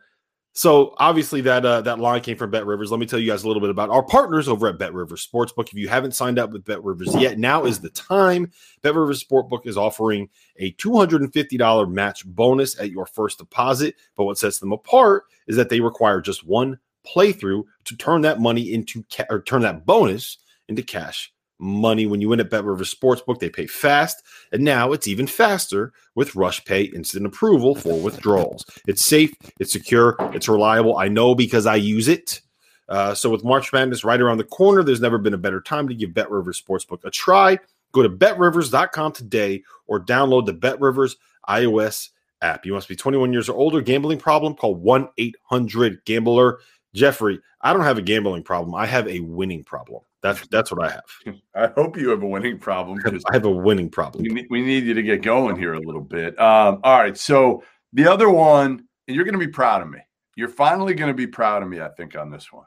so 0.58 0.92
obviously 0.98 1.40
that 1.42 1.64
uh, 1.64 1.80
that 1.82 2.00
line 2.00 2.20
came 2.20 2.36
from 2.36 2.50
Bet 2.50 2.66
Rivers. 2.66 2.90
Let 2.90 2.98
me 2.98 3.06
tell 3.06 3.20
you 3.20 3.30
guys 3.30 3.44
a 3.44 3.46
little 3.46 3.60
bit 3.60 3.70
about 3.70 3.90
our 3.90 4.02
partners 4.02 4.48
over 4.48 4.66
at 4.66 4.76
Bet 4.76 4.92
Rivers 4.92 5.24
Sportsbook. 5.24 5.68
If 5.68 5.74
you 5.74 5.86
haven't 5.86 6.16
signed 6.16 6.36
up 6.36 6.50
with 6.50 6.64
Bet 6.64 6.82
Rivers 6.82 7.14
yet, 7.14 7.38
now 7.38 7.64
is 7.64 7.78
the 7.78 7.90
time. 7.90 8.50
Bet 8.82 8.96
Rivers 8.96 9.22
Sportsbook 9.22 9.68
is 9.68 9.76
offering 9.76 10.28
a 10.56 10.72
$250 10.72 11.92
match 11.92 12.26
bonus 12.26 12.76
at 12.80 12.90
your 12.90 13.06
first 13.06 13.38
deposit. 13.38 13.94
But 14.16 14.24
what 14.24 14.36
sets 14.36 14.58
them 14.58 14.72
apart 14.72 15.26
is 15.46 15.54
that 15.54 15.68
they 15.68 15.78
require 15.78 16.20
just 16.20 16.44
one 16.44 16.80
playthrough 17.06 17.62
to 17.84 17.96
turn 17.96 18.22
that 18.22 18.40
money 18.40 18.72
into 18.72 19.04
ca- 19.12 19.26
or 19.30 19.42
turn 19.42 19.62
that 19.62 19.86
bonus 19.86 20.38
into 20.66 20.82
cash 20.82 21.32
money 21.58 22.06
when 22.06 22.20
you 22.20 22.28
win 22.28 22.40
at 22.40 22.50
Bet 22.50 22.64
Rivers 22.64 22.94
Sportsbook. 22.94 23.38
They 23.38 23.50
pay 23.50 23.66
fast, 23.66 24.22
and 24.52 24.62
now 24.62 24.92
it's 24.92 25.08
even 25.08 25.26
faster 25.26 25.92
with 26.14 26.36
Rush 26.36 26.64
Pay 26.64 26.84
instant 26.84 27.26
approval 27.26 27.74
for 27.74 28.00
withdrawals. 28.00 28.64
It's 28.86 29.04
safe, 29.04 29.34
it's 29.58 29.72
secure, 29.72 30.16
it's 30.34 30.48
reliable. 30.48 30.98
I 30.98 31.08
know 31.08 31.34
because 31.34 31.66
I 31.66 31.76
use 31.76 32.08
it. 32.08 32.40
Uh, 32.88 33.14
so 33.14 33.30
with 33.30 33.44
March 33.44 33.72
Madness 33.72 34.04
right 34.04 34.20
around 34.20 34.38
the 34.38 34.44
corner, 34.44 34.82
there's 34.82 35.00
never 35.00 35.18
been 35.18 35.34
a 35.34 35.38
better 35.38 35.60
time 35.60 35.88
to 35.88 35.94
give 35.94 36.14
Bet 36.14 36.30
Rivers 36.30 36.62
Sportsbook 36.62 37.04
a 37.04 37.10
try. 37.10 37.58
Go 37.92 38.02
to 38.02 38.08
betrivers.com 38.08 39.12
today 39.12 39.62
or 39.86 40.02
download 40.02 40.46
the 40.46 40.52
Bet 40.52 40.80
Rivers 40.80 41.16
iOS 41.48 42.10
app. 42.42 42.66
You 42.66 42.72
must 42.72 42.88
be 42.88 42.96
21 42.96 43.32
years 43.32 43.48
or 43.48 43.56
older. 43.56 43.80
Gambling 43.80 44.18
problem? 44.18 44.54
Call 44.54 44.74
1 44.74 45.08
800 45.16 46.04
Gambler. 46.04 46.60
Jeffrey, 46.94 47.40
I 47.60 47.72
don't 47.72 47.82
have 47.82 47.98
a 47.98 48.02
gambling 48.02 48.42
problem. 48.42 48.74
I 48.74 48.86
have 48.86 49.06
a 49.08 49.20
winning 49.20 49.64
problem. 49.64 50.02
That's 50.22 50.46
that's 50.48 50.72
what 50.72 50.84
I 50.84 50.90
have. 50.90 51.34
I 51.54 51.66
hope 51.80 51.96
you 51.96 52.08
have 52.10 52.22
a 52.22 52.26
winning 52.26 52.58
problem. 52.58 52.98
I 53.06 53.32
have 53.32 53.44
a 53.44 53.50
winning 53.50 53.88
problem. 53.88 54.24
We 54.24 54.30
need, 54.30 54.46
we 54.50 54.62
need 54.62 54.84
you 54.84 54.94
to 54.94 55.02
get 55.02 55.22
going 55.22 55.56
here 55.56 55.74
a 55.74 55.80
little 55.80 56.00
bit. 56.00 56.38
Um, 56.40 56.80
all 56.82 56.98
right. 56.98 57.16
So 57.16 57.62
the 57.92 58.10
other 58.10 58.28
one, 58.28 58.84
and 59.06 59.14
you're 59.14 59.24
going 59.24 59.38
to 59.38 59.44
be 59.44 59.52
proud 59.52 59.82
of 59.82 59.88
me. 59.88 59.98
You're 60.34 60.48
finally 60.48 60.94
going 60.94 61.08
to 61.08 61.14
be 61.14 61.26
proud 61.26 61.62
of 61.62 61.68
me, 61.68 61.80
I 61.80 61.88
think, 61.88 62.16
on 62.16 62.30
this 62.30 62.52
one. 62.52 62.66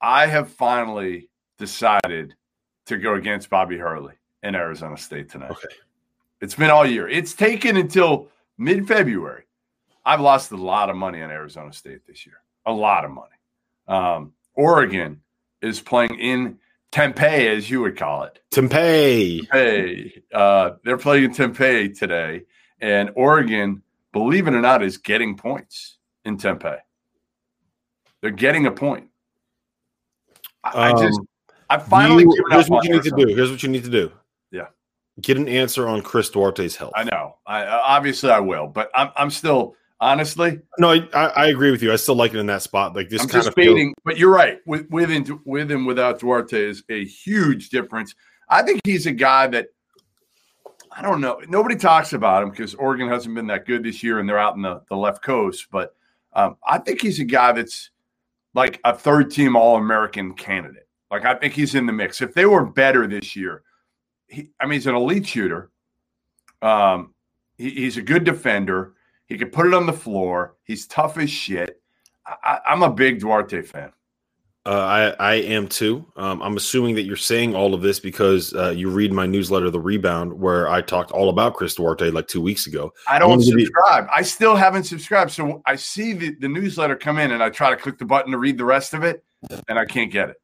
I 0.00 0.26
have 0.26 0.50
finally 0.50 1.28
decided 1.58 2.34
to 2.86 2.96
go 2.96 3.14
against 3.14 3.50
Bobby 3.50 3.76
Hurley 3.78 4.14
in 4.42 4.54
Arizona 4.54 4.96
State 4.96 5.28
tonight. 5.28 5.50
Okay. 5.50 5.68
It's 6.40 6.54
been 6.54 6.70
all 6.70 6.86
year. 6.86 7.06
It's 7.08 7.34
taken 7.34 7.76
until 7.76 8.28
mid 8.56 8.88
February. 8.88 9.44
I've 10.04 10.20
lost 10.20 10.52
a 10.52 10.56
lot 10.56 10.88
of 10.88 10.96
money 10.96 11.22
on 11.22 11.30
Arizona 11.30 11.72
State 11.72 12.06
this 12.06 12.24
year. 12.24 12.36
A 12.64 12.72
lot 12.72 13.04
of 13.04 13.10
money. 13.10 13.28
Um, 13.86 14.32
Oregon 14.54 15.20
is 15.62 15.80
playing 15.80 16.18
in 16.18 16.58
Tempe, 16.92 17.24
as 17.24 17.70
you 17.70 17.80
would 17.82 17.96
call 17.96 18.24
it. 18.24 18.40
Tempe. 18.50 19.42
Tempe. 19.52 20.24
Uh, 20.32 20.72
they're 20.84 20.98
playing 20.98 21.24
in 21.24 21.32
Tempe 21.32 21.90
today, 21.90 22.42
And 22.80 23.10
Oregon, 23.14 23.82
believe 24.12 24.48
it 24.48 24.54
or 24.54 24.60
not, 24.60 24.82
is 24.82 24.96
getting 24.96 25.36
points 25.36 25.98
in 26.24 26.36
Tempe. 26.36 26.76
They're 28.20 28.30
getting 28.30 28.66
a 28.66 28.70
point. 28.70 29.08
I, 30.64 30.90
um, 30.90 30.96
I 30.96 31.00
just, 31.00 31.20
I 31.70 31.78
finally. 31.78 32.24
You, 32.24 32.46
here's 32.50 32.68
what 32.68 32.84
you 32.84 32.92
need 32.92 33.02
to 33.04 33.10
do. 33.10 33.26
Here's 33.28 33.50
what 33.50 33.62
you 33.62 33.68
need 33.68 33.84
to 33.84 33.90
do. 33.90 34.12
Yeah. 34.50 34.66
Get 35.20 35.36
an 35.36 35.48
answer 35.48 35.88
on 35.88 36.02
Chris 36.02 36.30
Duarte's 36.30 36.76
health. 36.76 36.92
I 36.94 37.04
know. 37.04 37.36
I 37.46 37.64
obviously 37.66 38.30
I 38.30 38.40
will, 38.40 38.66
but 38.66 38.90
I'm 38.94 39.10
I'm 39.16 39.30
still 39.30 39.76
honestly. 40.00 40.60
No, 40.78 40.90
I, 40.90 41.06
I 41.14 41.46
agree 41.46 41.70
with 41.70 41.82
you. 41.82 41.92
I 41.92 41.96
still 41.96 42.14
like 42.14 42.34
it 42.34 42.38
in 42.38 42.46
that 42.46 42.62
spot. 42.62 42.94
Like 42.94 43.08
this 43.08 43.22
I'm 43.22 43.28
kind 43.28 43.46
of 43.46 43.54
fading, 43.54 43.94
but 44.04 44.18
you're 44.18 44.32
right. 44.32 44.58
With 44.66 44.88
with 44.90 45.10
and, 45.10 45.38
with 45.44 45.70
and 45.70 45.86
without 45.86 46.20
Duarte 46.20 46.60
is 46.60 46.82
a 46.88 47.04
huge 47.04 47.70
difference. 47.70 48.14
I 48.48 48.62
think 48.62 48.80
he's 48.84 49.06
a 49.06 49.12
guy 49.12 49.46
that 49.48 49.68
I 50.92 51.02
don't 51.02 51.20
know. 51.20 51.40
Nobody 51.48 51.76
talks 51.76 52.12
about 52.12 52.42
him 52.42 52.50
because 52.50 52.74
Oregon 52.74 53.08
hasn't 53.08 53.34
been 53.34 53.46
that 53.48 53.66
good 53.66 53.84
this 53.84 54.02
year, 54.02 54.18
and 54.18 54.28
they're 54.28 54.38
out 54.38 54.56
in 54.56 54.62
the, 54.62 54.82
the 54.88 54.96
left 54.96 55.22
coast. 55.22 55.68
But 55.70 55.94
um, 56.32 56.56
I 56.66 56.78
think 56.78 57.00
he's 57.00 57.20
a 57.20 57.24
guy 57.24 57.52
that's 57.52 57.90
like 58.54 58.80
a 58.84 58.96
third 58.96 59.30
team 59.30 59.54
All 59.56 59.76
American 59.76 60.34
candidate. 60.34 60.88
Like 61.10 61.24
I 61.24 61.34
think 61.34 61.54
he's 61.54 61.74
in 61.74 61.86
the 61.86 61.92
mix. 61.92 62.20
If 62.20 62.34
they 62.34 62.46
were 62.46 62.64
better 62.64 63.06
this 63.06 63.36
year, 63.36 63.62
he, 64.28 64.50
I 64.60 64.64
mean, 64.64 64.74
he's 64.74 64.86
an 64.86 64.94
elite 64.94 65.26
shooter. 65.26 65.70
Um, 66.62 67.14
he, 67.56 67.70
he's 67.70 67.96
a 67.96 68.02
good 68.02 68.24
defender. 68.24 68.94
He 69.30 69.38
can 69.38 69.48
put 69.48 69.66
it 69.66 69.72
on 69.72 69.86
the 69.86 69.92
floor. 69.92 70.56
He's 70.64 70.86
tough 70.88 71.16
as 71.16 71.30
shit. 71.30 71.80
I, 72.26 72.58
I'm 72.66 72.82
a 72.82 72.90
big 72.90 73.20
Duarte 73.20 73.62
fan. 73.62 73.92
Uh, 74.66 75.14
I 75.18 75.30
I 75.30 75.34
am 75.36 75.68
too. 75.68 76.04
Um, 76.16 76.42
I'm 76.42 76.56
assuming 76.56 76.96
that 76.96 77.04
you're 77.04 77.16
saying 77.16 77.54
all 77.54 77.72
of 77.72 77.80
this 77.80 77.98
because 77.98 78.52
uh, 78.52 78.70
you 78.70 78.90
read 78.90 79.12
my 79.12 79.24
newsletter, 79.24 79.70
The 79.70 79.80
Rebound, 79.80 80.32
where 80.32 80.68
I 80.68 80.82
talked 80.82 81.12
all 81.12 81.30
about 81.30 81.54
Chris 81.54 81.76
Duarte 81.76 82.10
like 82.10 82.26
two 82.26 82.42
weeks 82.42 82.66
ago. 82.66 82.92
I 83.08 83.18
don't 83.18 83.40
subscribe. 83.40 84.06
Be- 84.06 84.12
I 84.14 84.20
still 84.20 84.56
haven't 84.56 84.84
subscribed. 84.84 85.30
So 85.30 85.62
I 85.64 85.76
see 85.76 86.12
the, 86.12 86.34
the 86.34 86.48
newsletter 86.48 86.96
come 86.96 87.18
in, 87.18 87.30
and 87.30 87.42
I 87.42 87.48
try 87.48 87.70
to 87.70 87.76
click 87.76 87.98
the 87.98 88.04
button 88.04 88.32
to 88.32 88.38
read 88.38 88.58
the 88.58 88.66
rest 88.66 88.92
of 88.92 89.02
it, 89.02 89.24
and 89.68 89.78
I 89.78 89.86
can't 89.86 90.12
get 90.12 90.28
it. 90.28 90.36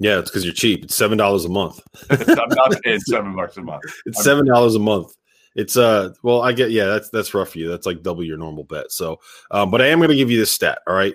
Yeah, 0.00 0.18
it's 0.18 0.28
because 0.28 0.44
you're 0.44 0.52
cheap. 0.52 0.84
It's 0.84 0.96
seven 0.96 1.16
dollars 1.16 1.44
a 1.44 1.48
month. 1.48 1.80
I'm 2.10 2.48
not 2.50 2.82
paying 2.82 3.00
seven 3.00 3.34
bucks 3.34 3.56
a 3.56 3.62
month. 3.62 3.84
It's 4.04 4.22
seven 4.22 4.44
dollars 4.44 4.74
a 4.74 4.80
month. 4.80 5.14
It's 5.54 5.76
uh 5.76 6.10
well, 6.22 6.42
I 6.42 6.52
get 6.52 6.70
yeah, 6.70 6.86
that's 6.86 7.10
that's 7.10 7.32
rough 7.32 7.50
for 7.50 7.58
you. 7.58 7.68
That's 7.68 7.86
like 7.86 8.02
double 8.02 8.24
your 8.24 8.38
normal 8.38 8.64
bet. 8.64 8.90
So, 8.90 9.20
um, 9.50 9.70
but 9.70 9.80
I 9.80 9.86
am 9.86 9.98
going 9.98 10.10
to 10.10 10.16
give 10.16 10.30
you 10.30 10.38
this 10.38 10.52
stat. 10.52 10.80
All 10.86 10.94
right. 10.94 11.14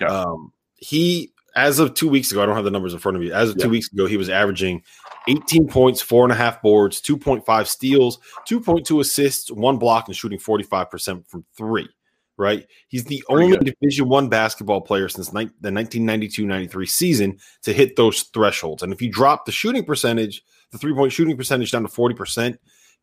Okay. 0.00 0.12
Um, 0.12 0.52
he 0.76 1.32
as 1.56 1.78
of 1.78 1.94
two 1.94 2.08
weeks 2.08 2.30
ago, 2.30 2.42
I 2.42 2.46
don't 2.46 2.54
have 2.54 2.64
the 2.64 2.70
numbers 2.70 2.92
in 2.92 3.00
front 3.00 3.16
of 3.16 3.22
me. 3.22 3.32
As 3.32 3.50
of 3.50 3.56
yeah. 3.56 3.64
two 3.64 3.70
weeks 3.70 3.92
ago, 3.92 4.06
he 4.06 4.16
was 4.16 4.28
averaging 4.28 4.82
18 5.28 5.68
points, 5.68 6.00
four 6.00 6.24
and 6.24 6.32
a 6.32 6.36
half 6.36 6.62
boards, 6.62 7.00
2.5 7.00 7.66
steals, 7.66 8.18
2.2 8.48 9.00
assists, 9.00 9.50
one 9.50 9.78
block, 9.78 10.08
and 10.08 10.16
shooting 10.16 10.38
45% 10.38 11.26
from 11.26 11.44
three. 11.56 11.88
Right. 12.36 12.66
He's 12.88 13.04
the 13.04 13.22
Pretty 13.28 13.44
only 13.44 13.56
good. 13.58 13.76
Division 13.80 14.08
One 14.08 14.30
basketball 14.30 14.80
player 14.80 15.10
since 15.10 15.30
ni- 15.32 15.50
the 15.60 15.68
1992-93 15.68 16.88
season 16.88 17.38
to 17.64 17.72
hit 17.74 17.96
those 17.96 18.22
thresholds. 18.22 18.82
And 18.82 18.94
if 18.94 19.02
you 19.02 19.10
drop 19.10 19.44
the 19.44 19.52
shooting 19.52 19.84
percentage, 19.84 20.42
the 20.70 20.78
three-point 20.78 21.12
shooting 21.12 21.36
percentage 21.36 21.70
down 21.70 21.82
to 21.82 21.88
40%, 21.88 22.56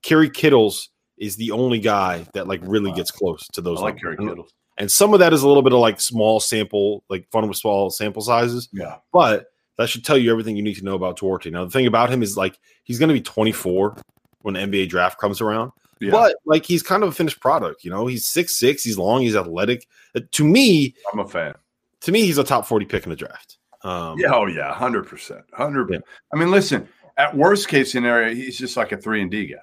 Kerry 0.03 0.29
Kittles 0.29 0.89
is 1.17 1.35
the 1.35 1.51
only 1.51 1.79
guy 1.79 2.25
that 2.33 2.47
like 2.47 2.61
really 2.63 2.91
gets 2.91 3.11
close 3.11 3.47
to 3.53 3.61
those. 3.61 3.79
I 3.79 3.83
like 3.83 3.99
Kerry 3.99 4.17
Kittles. 4.17 4.53
And 4.77 4.91
some 4.91 5.13
of 5.13 5.19
that 5.19 5.33
is 5.33 5.41
a 5.41 5.47
little 5.47 5.63
bit 5.63 5.73
of 5.73 5.79
like 5.79 5.99
small 5.99 6.39
sample, 6.39 7.03
like 7.09 7.27
fun 7.31 7.47
with 7.47 7.57
small 7.57 7.89
sample 7.89 8.21
sizes. 8.21 8.69
Yeah. 8.71 8.97
But 9.11 9.47
that 9.77 9.89
should 9.89 10.05
tell 10.05 10.17
you 10.17 10.31
everything 10.31 10.55
you 10.55 10.63
need 10.63 10.75
to 10.75 10.85
know 10.85 10.95
about 10.95 11.17
Duarte. 11.17 11.49
Now, 11.49 11.65
the 11.65 11.71
thing 11.71 11.87
about 11.87 12.11
him 12.11 12.21
is 12.21 12.37
like 12.37 12.57
he's 12.83 12.99
going 12.99 13.09
to 13.09 13.13
be 13.13 13.21
24 13.21 13.97
when 14.41 14.53
the 14.53 14.59
NBA 14.59 14.89
draft 14.89 15.19
comes 15.19 15.41
around. 15.41 15.71
Yeah. 15.99 16.11
But 16.11 16.35
like 16.45 16.65
he's 16.65 16.83
kind 16.83 17.01
of 17.01 17.09
a 17.09 17.11
finished 17.11 17.39
product, 17.39 17.83
you 17.83 17.89
know. 17.89 18.05
He's 18.05 18.25
six 18.27 18.55
six, 18.55 18.83
he's 18.83 18.99
long, 18.99 19.21
he's 19.21 19.35
athletic. 19.35 19.87
Uh, 20.15 20.21
to 20.31 20.43
me, 20.43 20.93
I'm 21.11 21.19
a 21.19 21.27
fan. 21.27 21.55
To 22.01 22.11
me, 22.11 22.21
he's 22.21 22.37
a 22.37 22.43
top 22.43 22.67
40 22.67 22.85
pick 22.85 23.03
in 23.03 23.09
the 23.09 23.15
draft. 23.15 23.57
Um, 23.83 24.19
yeah, 24.19 24.33
oh 24.33 24.45
yeah, 24.45 24.73
hundred 24.73 25.07
percent, 25.07 25.43
hundred. 25.53 26.03
I 26.33 26.37
mean, 26.37 26.51
listen. 26.51 26.87
At 27.17 27.35
worst 27.35 27.67
case 27.67 27.91
scenario, 27.91 28.35
he's 28.35 28.59
just 28.59 28.77
like 28.77 28.91
a 28.91 28.97
three 28.97 29.23
and 29.23 29.31
D 29.31 29.47
guy. 29.47 29.57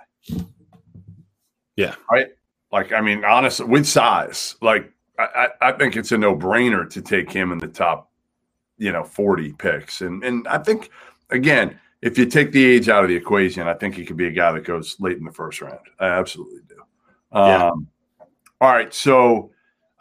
Yeah. 1.77 1.95
Right. 2.11 2.29
Like, 2.73 2.93
I 2.93 3.01
mean, 3.01 3.25
honestly, 3.25 3.67
with 3.67 3.87
size, 3.87 4.57
like 4.61 4.93
I, 5.19 5.49
I 5.61 5.73
think 5.73 5.97
it's 5.97 6.13
a 6.13 6.19
no 6.19 6.37
brainer 6.37 6.89
to 6.91 7.03
take 7.03 7.31
him 7.31 7.53
in 7.53 7.59
the 7.59 7.69
top, 7.69 8.11
you 8.79 8.93
know, 8.93 9.05
40 9.05 9.53
picks. 9.53 10.01
And 10.01 10.25
and 10.25 10.47
I 10.49 10.59
think 10.59 10.91
again, 11.31 11.79
if 12.03 12.19
you 12.19 12.27
take 12.27 12.53
the 12.53 12.65
age 12.65 12.89
out 12.89 13.05
of 13.05 13.09
the 13.09 13.17
equation, 13.17 13.67
I 13.67 13.75
think 13.75 13.95
he 13.95 14.05
could 14.05 14.17
be 14.17 14.27
a 14.27 14.31
guy 14.31 14.53
that 14.53 14.65
goes 14.65 14.97
late 15.01 15.17
in 15.17 15.25
the 15.25 15.33
first 15.33 15.61
round. 15.61 15.79
I 15.99 16.07
absolutely 16.07 16.61
do. 16.69 16.77
Yeah. 17.33 17.69
Um, 17.69 17.89
all 18.61 18.73
right. 18.73 18.93
So 18.93 19.53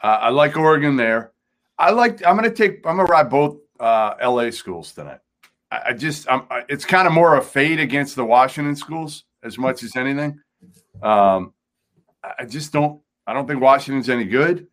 uh, 0.02 0.20
I 0.22 0.30
like 0.30 0.58
Oregon 0.58 0.96
there. 0.96 1.32
I 1.78 1.92
like, 1.92 2.26
I'm 2.26 2.38
going 2.38 2.50
to 2.50 2.56
take, 2.56 2.86
I'm 2.86 2.98
going 2.98 3.08
to 3.08 3.12
ride 3.12 3.30
both 3.30 3.58
uh, 3.80 4.16
LA 4.22 4.52
schools 4.52 4.92
tonight. 4.92 5.20
I, 5.72 5.82
I 5.88 5.94
just, 5.94 6.30
I'm, 6.30 6.44
I, 6.50 6.64
it's 6.70 6.86
kind 6.86 7.08
of 7.08 7.14
more 7.14 7.38
a 7.38 7.42
fade 7.42 7.80
against 7.80 8.16
the 8.16 8.26
Washington 8.26 8.76
schools 8.76 9.24
as 9.44 9.58
much 9.58 9.84
as 9.84 9.96
anything. 9.96 10.40
Um, 11.02 11.54
I 12.24 12.46
just 12.46 12.72
don't, 12.72 13.02
I 13.28 13.34
don't 13.34 13.48
think 13.48 13.62
Washington's 13.62 14.10
any 14.10 14.26
good. 14.26 14.68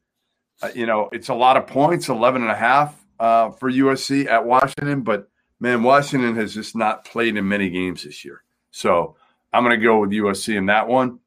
Uh, 0.62 0.70
you 0.74 0.86
know, 0.86 1.08
it's 1.12 1.28
a 1.28 1.34
lot 1.34 1.56
of 1.56 1.66
points, 1.66 2.08
11 2.08 2.42
and 2.42 2.50
a 2.50 2.56
half 2.56 3.02
uh, 3.18 3.50
for 3.50 3.70
USC 3.70 4.26
at 4.26 4.44
Washington, 4.44 5.02
but 5.02 5.28
man, 5.58 5.82
Washington 5.82 6.36
has 6.36 6.54
just 6.54 6.76
not 6.76 7.04
played 7.04 7.36
in 7.36 7.48
many 7.48 7.70
games 7.70 8.04
this 8.04 8.24
year. 8.24 8.42
So 8.70 9.16
I'm 9.52 9.64
going 9.64 9.78
to 9.78 9.84
go 9.84 10.00
with 10.00 10.10
USC 10.10 10.56
in 10.56 10.66
that 10.66 10.86
one. 10.86 11.18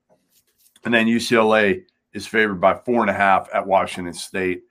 And 0.86 0.94
then 0.94 1.08
UCLA 1.08 1.84
is 2.14 2.28
favored 2.28 2.60
by 2.62 2.76
four 2.76 3.02
and 3.02 3.10
a 3.10 3.14
half 3.14 3.48
at 3.54 3.66
Washington 3.66 4.14
State. 4.14 4.64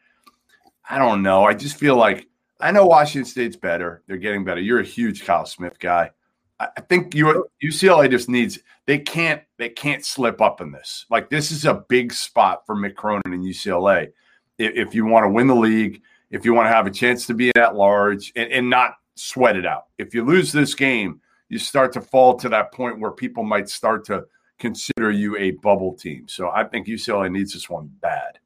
I 0.89 0.99
don't 0.99 1.23
know. 1.23 1.45
I 1.45 1.55
just 1.55 1.77
feel 1.77 1.97
like 1.97 2.29
I 2.61 2.71
know 2.71 2.87
Washington 2.87 3.29
State's 3.29 3.57
better. 3.57 4.03
They're 4.07 4.17
getting 4.17 4.45
better. 4.45 4.61
You're 4.61 4.81
a 4.81 4.85
huge 4.85 5.25
Kyle 5.25 5.47
Smith 5.47 5.79
guy. 5.79 6.11
I 6.61 6.81
think 6.81 7.15
you, 7.15 7.49
UCLA 7.63 8.11
just 8.11 8.29
needs 8.29 8.61
they 8.87 8.99
can't 8.99 9.43
they 9.59 9.69
can't 9.69 10.05
slip 10.05 10.41
up 10.41 10.61
in 10.61 10.71
this. 10.71 11.07
Like 11.11 11.29
this 11.29 11.51
is 11.51 11.65
a 11.65 11.85
big 11.89 12.13
spot 12.13 12.65
for 12.67 12.77
Mick 12.77 12.95
Cronin 12.95 13.23
and 13.27 13.45
UCLA 13.45 14.13
if 14.59 14.95
you 14.95 15.05
want 15.07 15.25
to 15.25 15.29
win 15.29 15.47
the 15.47 15.55
league, 15.55 16.03
if 16.31 16.45
you 16.45 16.55
want 16.55 16.67
to 16.67 16.73
have 16.73 16.87
a 16.87 16.91
chance 16.91 17.27
to 17.27 17.35
be 17.35 17.51
at 17.57 17.75
large 17.75 18.33
and, 18.37 18.51
and 18.53 18.71
not 18.71 18.95
sweat 19.15 19.57
it 19.57 19.67
out. 19.67 19.87
If 19.99 20.15
you 20.15 20.25
lose 20.25 20.53
this 20.53 20.75
game, 20.75 21.21
you 21.49 21.59
start 21.59 21.93
to 21.95 22.01
fall 22.01 22.37
to 22.37 22.49
that 22.51 22.73
point 22.73 23.01
where 23.01 23.11
people 23.11 23.43
might 23.43 23.69
start 23.69 24.05
to 24.07 24.25
consider 24.59 25.11
you 25.11 25.37
a 25.37 25.53
bubble 25.53 25.95
team. 25.95 26.29
So 26.29 26.51
I 26.51 26.65
think 26.65 26.87
UCLA 26.87 27.31
needs 27.31 27.53
this 27.53 27.69
one 27.69 27.91
bad. 28.01 28.39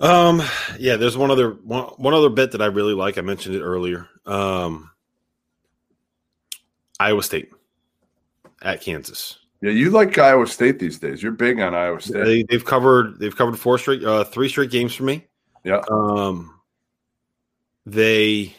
Um, 0.00 0.42
yeah, 0.78 0.96
there's 0.96 1.16
one 1.16 1.30
other 1.30 1.50
one, 1.50 1.84
one 1.96 2.14
other 2.14 2.28
bet 2.28 2.52
that 2.52 2.62
I 2.62 2.66
really 2.66 2.94
like. 2.94 3.16
I 3.16 3.20
mentioned 3.20 3.54
it 3.54 3.62
earlier. 3.62 4.08
Um, 4.26 4.90
Iowa 7.00 7.22
State 7.22 7.50
at 8.62 8.80
Kansas. 8.80 9.38
Yeah, 9.60 9.70
you 9.70 9.90
like 9.90 10.18
Iowa 10.18 10.46
State 10.46 10.78
these 10.78 10.98
days. 10.98 11.22
You're 11.22 11.32
big 11.32 11.60
on 11.60 11.74
Iowa 11.74 12.00
State. 12.00 12.46
They, 12.48 12.54
have 12.54 12.64
covered 12.64 13.18
they've 13.18 13.34
covered 13.34 13.58
four 13.58 13.78
straight, 13.78 14.04
uh, 14.04 14.24
three 14.24 14.48
straight 14.48 14.70
games 14.70 14.94
for 14.94 15.04
me. 15.04 15.26
Yeah. 15.64 15.82
Um, 15.90 16.60
they 17.86 18.54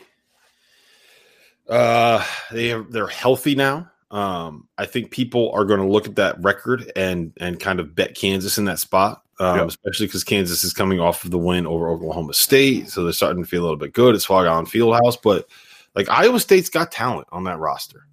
uh 1.67 2.23
they 2.51 2.71
are 2.71 2.83
they're 2.83 3.07
healthy 3.07 3.55
now. 3.55 3.91
Um, 4.11 4.67
I 4.77 4.85
think 4.85 5.11
people 5.11 5.51
are 5.53 5.65
going 5.65 5.79
to 5.79 5.87
look 5.87 6.07
at 6.07 6.15
that 6.15 6.41
record 6.41 6.91
and 6.95 7.33
and 7.37 7.59
kind 7.59 7.79
of 7.79 7.95
bet 7.95 8.15
Kansas 8.15 8.57
in 8.57 8.65
that 8.65 8.79
spot, 8.79 9.23
um, 9.39 9.57
yep. 9.57 9.67
especially 9.67 10.05
because 10.05 10.23
Kansas 10.23 10.63
is 10.63 10.73
coming 10.73 10.99
off 10.99 11.23
of 11.25 11.31
the 11.31 11.37
win 11.37 11.65
over 11.67 11.89
Oklahoma 11.89 12.33
State, 12.33 12.89
so 12.89 13.03
they're 13.03 13.13
starting 13.13 13.43
to 13.43 13.49
feel 13.49 13.61
a 13.61 13.65
little 13.65 13.77
bit 13.77 13.93
good. 13.93 14.15
It's 14.15 14.25
Phog 14.25 14.45
Allen 14.45 14.65
Fieldhouse, 14.65 15.17
but 15.21 15.47
like 15.95 16.09
Iowa 16.09 16.39
State's 16.39 16.69
got 16.69 16.91
talent 16.91 17.27
on 17.31 17.45
that 17.45 17.59
roster, 17.59 18.07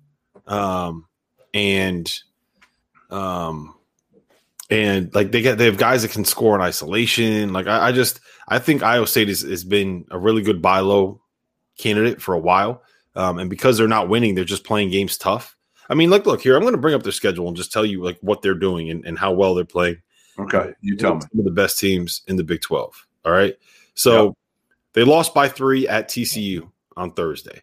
um, 0.47 1.07
and 1.55 2.13
um, 3.11 3.75
and 4.71 5.15
like 5.15 5.33
they 5.33 5.43
get 5.43 5.59
they 5.59 5.67
have 5.67 5.77
guys 5.77 6.03
that 6.03 6.11
can 6.11 6.25
score 6.25 6.55
in 6.55 6.61
isolation. 6.61 7.53
Like 7.53 7.67
I, 7.67 7.89
I 7.89 7.93
just 7.93 8.21
I 8.49 8.59
think 8.59 8.83
Iowa 8.83 9.07
State 9.07 9.29
has, 9.29 9.43
has 9.43 9.65
been 9.65 10.07
a 10.11 10.19
really 10.19 10.43
good 10.43 10.63
buy 10.63 10.81
low 10.81 11.21
candidate 11.79 12.21
for 12.21 12.35
a 12.35 12.39
while. 12.39 12.83
Um, 13.15 13.39
and 13.39 13.51
because 13.51 13.77
they're 13.77 13.89
not 13.89 14.09
winning, 14.09 14.35
they're 14.35 14.45
just 14.45 14.65
playing 14.65 14.91
games 14.91 15.19
tough. 15.19 15.57
I 15.89 15.95
mean, 15.95 16.11
like, 16.11 16.25
look 16.25 16.41
here, 16.41 16.57
I'm 16.57 16.63
going 16.63 16.73
to 16.73 16.81
bring 16.81 16.95
up 16.95 17.03
their 17.03 17.13
schedule 17.13 17.49
and 17.49 17.57
just 17.57 17.73
tell 17.73 17.85
you 17.85 18.03
like 18.03 18.19
what 18.21 18.41
they're 18.41 18.55
doing 18.55 18.89
and, 18.91 19.05
and 19.05 19.19
how 19.19 19.33
well 19.33 19.55
they're 19.55 19.65
playing. 19.65 20.01
Okay, 20.39 20.73
you 20.81 20.97
tell 20.97 21.17
me. 21.17 21.21
Some 21.21 21.41
of 21.41 21.45
the 21.45 21.51
best 21.51 21.79
teams 21.79 22.23
in 22.27 22.37
the 22.37 22.45
Big 22.45 22.63
12. 22.63 23.07
All 23.27 23.33
right, 23.33 23.55
so 23.95 24.25
yep. 24.25 24.35
they 24.95 25.05
lost 25.05 25.35
by 25.35 25.49
three 25.49 25.87
at 25.87 26.09
TCU 26.09 26.71
on 26.97 27.13
Thursday. 27.13 27.61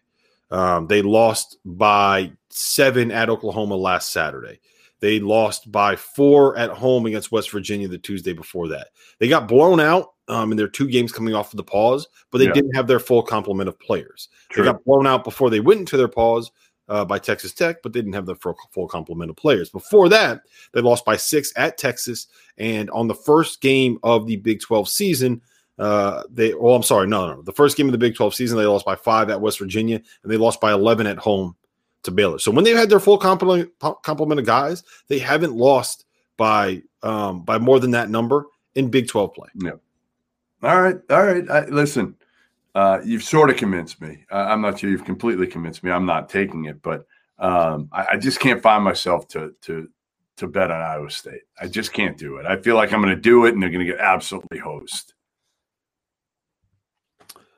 Um, 0.52 0.86
they 0.86 1.02
lost 1.02 1.58
by 1.64 2.30
seven 2.50 3.10
at 3.10 3.30
Oklahoma 3.30 3.76
last 3.76 4.10
Saturday. 4.10 4.60
They 5.00 5.18
lost 5.18 5.72
by 5.72 5.96
four 5.96 6.56
at 6.58 6.70
home 6.70 7.06
against 7.06 7.32
West 7.32 7.50
Virginia 7.50 7.88
the 7.88 7.98
Tuesday 7.98 8.34
before 8.34 8.68
that. 8.68 8.88
They 9.18 9.28
got 9.28 9.48
blown 9.48 9.80
out 9.80 10.12
um, 10.28 10.50
in 10.50 10.58
their 10.58 10.68
two 10.68 10.88
games 10.88 11.10
coming 11.10 11.34
off 11.34 11.52
of 11.52 11.56
the 11.56 11.64
pause, 11.64 12.06
but 12.30 12.38
they 12.38 12.46
yeah. 12.46 12.52
didn't 12.52 12.74
have 12.74 12.86
their 12.86 13.00
full 13.00 13.22
complement 13.22 13.68
of 13.68 13.78
players. 13.80 14.28
True. 14.50 14.64
They 14.64 14.72
got 14.72 14.84
blown 14.84 15.06
out 15.06 15.24
before 15.24 15.50
they 15.50 15.60
went 15.60 15.80
into 15.80 15.96
their 15.96 16.08
pause 16.08 16.52
uh, 16.88 17.04
by 17.04 17.18
Texas 17.18 17.54
Tech, 17.54 17.82
but 17.82 17.92
they 17.92 18.00
didn't 18.00 18.12
have 18.14 18.26
the 18.26 18.34
full, 18.34 18.56
full 18.72 18.88
complement 18.88 19.30
of 19.30 19.36
players. 19.36 19.70
Before 19.70 20.08
that, 20.10 20.42
they 20.72 20.80
lost 20.80 21.04
by 21.04 21.16
six 21.16 21.52
at 21.56 21.78
Texas, 21.78 22.26
and 22.58 22.90
on 22.90 23.08
the 23.08 23.14
first 23.14 23.60
game 23.62 23.98
of 24.02 24.26
the 24.26 24.36
Big 24.36 24.60
12 24.60 24.88
season, 24.88 25.40
uh, 25.78 26.24
they 26.28 26.52
well, 26.52 26.74
I'm 26.74 26.82
sorry, 26.82 27.06
no, 27.06 27.34
no, 27.34 27.42
the 27.42 27.52
first 27.52 27.78
game 27.78 27.86
of 27.86 27.92
the 27.92 27.98
Big 27.98 28.14
12 28.14 28.34
season, 28.34 28.58
they 28.58 28.66
lost 28.66 28.84
by 28.84 28.96
five 28.96 29.30
at 29.30 29.40
West 29.40 29.58
Virginia, 29.58 29.96
and 30.22 30.30
they 30.30 30.36
lost 30.36 30.60
by 30.60 30.72
11 30.72 31.06
at 31.06 31.16
home 31.16 31.56
to 32.04 32.10
Baylor. 32.10 32.38
So 32.38 32.50
when 32.50 32.64
they've 32.64 32.76
had 32.76 32.90
their 32.90 33.00
full 33.00 33.18
complement 33.18 33.70
complement 34.02 34.40
of 34.40 34.46
guys, 34.46 34.82
they 35.08 35.18
haven't 35.18 35.54
lost 35.54 36.04
by 36.36 36.82
um, 37.02 37.42
by 37.42 37.58
more 37.58 37.80
than 37.80 37.90
that 37.92 38.10
number 38.10 38.46
in 38.74 38.90
Big 38.90 39.08
12 39.08 39.34
play. 39.34 39.48
Yeah. 39.54 39.72
All 40.62 40.82
right, 40.82 40.96
all 41.08 41.24
right. 41.24 41.50
I, 41.50 41.64
listen, 41.66 42.14
uh, 42.74 43.00
you've 43.04 43.24
sort 43.24 43.50
of 43.50 43.56
convinced 43.56 44.00
me. 44.00 44.24
Uh, 44.30 44.46
I'm 44.48 44.60
not 44.60 44.78
sure 44.78 44.90
you've 44.90 45.04
completely 45.04 45.46
convinced 45.46 45.82
me. 45.82 45.90
I'm 45.90 46.06
not 46.06 46.28
taking 46.28 46.66
it, 46.66 46.82
but 46.82 47.06
um, 47.38 47.88
I, 47.92 48.08
I, 48.12 48.16
just 48.18 48.40
can't 48.40 48.62
find 48.62 48.84
myself 48.84 49.26
to 49.28 49.54
to 49.62 49.88
to 50.36 50.46
bet 50.46 50.70
on 50.70 50.80
Iowa 50.80 51.10
State. 51.10 51.42
I 51.60 51.66
just 51.66 51.92
can't 51.92 52.16
do 52.18 52.36
it. 52.36 52.46
I 52.46 52.60
feel 52.60 52.74
like 52.74 52.92
I'm 52.92 53.00
going 53.00 53.14
to 53.14 53.20
do 53.20 53.46
it, 53.46 53.54
and 53.54 53.62
they're 53.62 53.70
going 53.70 53.86
to 53.86 53.90
get 53.90 54.00
absolutely 54.00 54.58
hosed. 54.58 55.14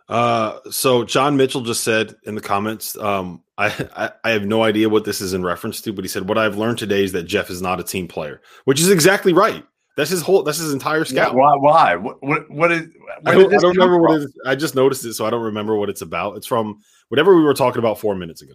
Uh, 0.09 0.59
so 0.71 1.05
John 1.05 1.37
Mitchell 1.37 1.63
just 1.63 1.85
said 1.85 2.15
in 2.25 2.35
the 2.35 2.41
comments, 2.41 2.97
um, 2.99 3.42
I, 3.59 3.89
I, 3.95 4.11
I 4.25 4.31
have 4.31 4.47
no 4.47 4.63
idea 4.63 4.89
what 4.89 5.05
this 5.05 5.21
is 5.21 5.35
in 5.35 5.43
reference 5.45 5.81
to, 5.83 5.93
but 5.93 6.05
he 6.05 6.09
said 6.09 6.29
what 6.29 6.39
I've 6.39 6.57
learned 6.57 6.79
today 6.79 7.05
is 7.05 7.13
that 7.13 7.25
Jeff 7.25 7.51
is 7.51 7.61
not 7.61 7.81
a 7.81 7.85
team 7.85 8.09
player, 8.09 8.41
which 8.65 8.81
is 8.81 8.91
exactly 8.91 9.33
right. 9.33 9.65
That's 9.97 10.11
his 10.11 10.23
whole. 10.23 10.43
That's 10.43 10.59
his 10.59 10.73
entire 10.73 11.05
scout. 11.05 11.33
Yeah, 11.33 11.39
why? 11.39 11.57
Why? 11.57 11.97
What? 11.97 12.23
What, 12.23 12.51
what 12.51 12.73
is? 12.73 12.89
I 13.27 13.35
don't, 13.35 13.53
I 13.53 13.59
don't 13.59 13.77
remember 13.77 13.97
from? 13.97 14.03
what 14.03 14.21
it 14.21 14.25
is. 14.25 14.35
I 14.47 14.55
just 14.55 14.75
noticed 14.75 15.05
it, 15.05 15.13
so 15.13 15.27
I 15.27 15.31
don't 15.31 15.43
remember 15.43 15.77
what 15.77 15.91
it's 15.91 16.01
about. 16.01 16.37
It's 16.39 16.47
from 16.47 16.79
whatever 17.09 17.37
we 17.37 17.43
were 17.43 17.53
talking 17.53 17.79
about 17.79 17.99
four 17.99 18.15
minutes 18.15 18.41
ago. 18.41 18.55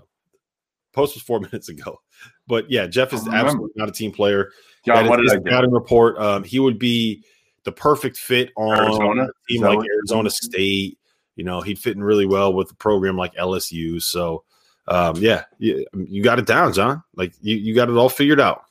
Post 0.93 1.13
was 1.13 1.21
four 1.21 1.39
minutes 1.41 1.69
ago, 1.69 2.01
but 2.47 2.69
yeah, 2.71 2.87
Jeff 2.87 3.13
is 3.13 3.27
absolutely 3.27 3.69
not 3.75 3.87
a 3.87 3.91
team 3.91 4.11
player. 4.11 4.51
John, 4.83 5.07
what 5.07 5.17
did 5.17 5.29
I 5.29 5.39
scouting 5.47 5.71
report? 5.71 6.17
Um, 6.17 6.43
he 6.43 6.59
would 6.59 6.79
be 6.79 7.23
the 7.65 7.71
perfect 7.71 8.17
fit 8.17 8.51
on 8.55 8.75
Arizona? 8.75 9.23
a 9.25 9.51
team 9.51 9.61
like 9.61 9.77
Arizona 9.77 10.31
State. 10.31 10.97
You 11.35 11.43
know, 11.43 11.61
he'd 11.61 11.77
fit 11.77 11.95
in 11.95 12.03
really 12.03 12.25
well 12.25 12.51
with 12.51 12.71
a 12.71 12.75
program 12.75 13.15
like 13.15 13.35
LSU. 13.35 14.01
So, 14.01 14.43
um, 14.87 15.17
yeah, 15.17 15.43
you, 15.59 15.85
you 15.93 16.23
got 16.23 16.39
it 16.39 16.45
down, 16.45 16.73
John. 16.73 17.03
Like 17.15 17.33
you, 17.41 17.55
you 17.57 17.75
got 17.75 17.89
it 17.89 17.93
all 17.93 18.09
figured 18.09 18.39
out. 18.39 18.63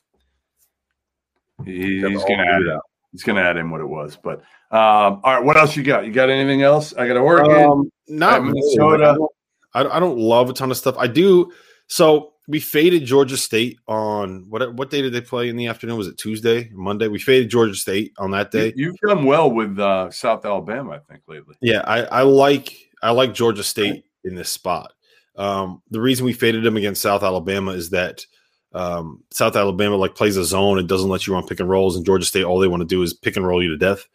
He, 1.64 2.00
he's 2.00 2.24
going 2.24 2.38
to 2.38 2.46
add 2.46 2.62
it. 2.62 2.80
He's 3.12 3.22
going 3.22 3.36
to 3.36 3.42
add 3.42 3.56
in 3.56 3.70
what 3.70 3.80
it 3.80 3.86
was. 3.86 4.18
But 4.22 4.40
um, 4.70 5.20
all 5.22 5.34
right, 5.34 5.44
what 5.44 5.56
else 5.56 5.76
you 5.76 5.82
got? 5.82 6.06
You 6.06 6.12
got 6.12 6.28
anything 6.30 6.62
else? 6.62 6.94
I 6.94 7.06
got 7.08 7.22
work 7.22 7.42
um, 7.42 7.90
Not 8.08 8.44
Minnesota. 8.44 9.14
Really. 9.16 9.28
I, 9.74 9.82
don't, 9.82 9.92
I 9.92 10.00
don't 10.00 10.18
love 10.18 10.50
a 10.50 10.52
ton 10.52 10.70
of 10.70 10.76
stuff. 10.76 10.96
I 10.98 11.06
do. 11.06 11.52
So 11.88 12.32
we 12.48 12.60
faded 12.60 13.04
Georgia 13.04 13.36
State 13.36 13.78
on 13.86 14.46
what 14.48 14.74
what 14.74 14.90
day 14.90 15.02
did 15.02 15.12
they 15.12 15.20
play 15.20 15.48
in 15.48 15.56
the 15.56 15.66
afternoon? 15.66 15.96
Was 15.96 16.08
it 16.08 16.18
Tuesday, 16.18 16.70
Monday? 16.72 17.08
We 17.08 17.18
faded 17.18 17.50
Georgia 17.50 17.74
State 17.74 18.12
on 18.18 18.30
that 18.32 18.50
day. 18.50 18.72
You, 18.76 18.88
have 18.88 19.16
done 19.16 19.24
well 19.24 19.50
with 19.50 19.78
uh, 19.78 20.10
South 20.10 20.44
Alabama, 20.44 20.92
I 20.92 20.98
think, 21.10 21.22
lately. 21.26 21.56
Yeah, 21.60 21.82
I, 21.84 22.02
I 22.04 22.22
like 22.22 22.74
I 23.02 23.10
like 23.10 23.34
Georgia 23.34 23.64
State 23.64 24.04
in 24.24 24.34
this 24.34 24.50
spot. 24.50 24.92
Um, 25.36 25.82
the 25.90 26.00
reason 26.00 26.24
we 26.24 26.32
faded 26.32 26.64
them 26.64 26.76
against 26.76 27.02
South 27.02 27.22
Alabama 27.22 27.72
is 27.72 27.90
that 27.90 28.24
um, 28.72 29.22
South 29.30 29.56
Alabama 29.56 29.96
like 29.96 30.14
plays 30.14 30.36
a 30.36 30.44
zone 30.44 30.78
and 30.78 30.88
doesn't 30.88 31.08
let 31.08 31.26
you 31.26 31.32
run 31.32 31.46
pick 31.46 31.60
and 31.60 31.68
rolls, 31.68 31.96
and 31.96 32.04
Georgia 32.04 32.26
State 32.26 32.44
all 32.44 32.58
they 32.58 32.68
want 32.68 32.80
to 32.82 32.86
do 32.86 33.02
is 33.02 33.14
pick 33.14 33.36
and 33.36 33.46
roll 33.46 33.62
you 33.62 33.70
to 33.70 33.76
death. 33.76 34.06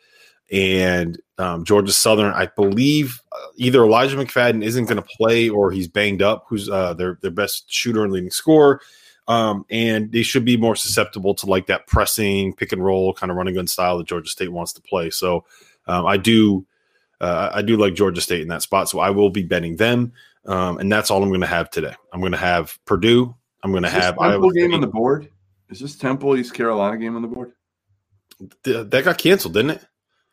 And 0.51 1.19
um, 1.37 1.63
Georgia 1.63 1.93
Southern, 1.93 2.33
I 2.33 2.47
believe, 2.47 3.21
uh, 3.31 3.47
either 3.55 3.83
Elijah 3.83 4.17
McCadden 4.17 4.63
isn't 4.63 4.85
going 4.85 4.97
to 4.97 5.07
play 5.17 5.47
or 5.47 5.71
he's 5.71 5.87
banged 5.87 6.21
up. 6.21 6.45
Who's 6.49 6.69
uh, 6.69 6.93
their 6.93 7.17
their 7.21 7.31
best 7.31 7.71
shooter 7.71 8.03
and 8.03 8.11
leading 8.11 8.31
scorer, 8.31 8.81
um, 9.27 9.65
and 9.69 10.11
they 10.11 10.23
should 10.23 10.45
be 10.45 10.57
more 10.57 10.75
susceptible 10.75 11.33
to 11.35 11.45
like 11.45 11.67
that 11.67 11.87
pressing 11.87 12.53
pick 12.53 12.71
and 12.71 12.83
roll 12.83 13.13
kind 13.13 13.31
of 13.31 13.37
running 13.37 13.55
gun 13.55 13.67
style 13.67 13.97
that 13.97 14.07
Georgia 14.07 14.29
State 14.29 14.51
wants 14.51 14.73
to 14.73 14.81
play. 14.81 15.09
So 15.09 15.45
um, 15.87 16.05
I 16.05 16.17
do 16.17 16.65
uh, 17.21 17.51
I 17.53 17.61
do 17.61 17.77
like 17.77 17.93
Georgia 17.93 18.21
State 18.21 18.41
in 18.41 18.47
that 18.49 18.63
spot. 18.63 18.89
So 18.89 18.99
I 18.99 19.11
will 19.11 19.29
be 19.29 19.43
betting 19.43 19.77
them, 19.77 20.11
um, 20.45 20.77
and 20.77 20.91
that's 20.91 21.11
all 21.11 21.21
I'm 21.21 21.29
going 21.29 21.41
to 21.41 21.47
have 21.47 21.69
today. 21.69 21.95
I'm 22.13 22.19
going 22.19 22.31
to 22.31 22.37
have 22.37 22.77
Purdue 22.85 23.35
I'm 23.63 23.71
going 23.71 23.83
to 23.83 23.89
have 23.89 24.15
Temple 24.15 24.23
Iowa 24.23 24.53
game 24.53 24.63
State. 24.65 24.73
on 24.73 24.81
the 24.81 24.87
board. 24.87 25.29
Is 25.69 25.79
this 25.79 25.95
Temple 25.95 26.35
East 26.37 26.53
Carolina 26.53 26.97
game 26.97 27.15
on 27.15 27.21
the 27.21 27.27
board? 27.27 27.53
that 28.63 29.03
got 29.03 29.17
canceled, 29.19 29.53
didn't 29.53 29.71
it? 29.71 29.85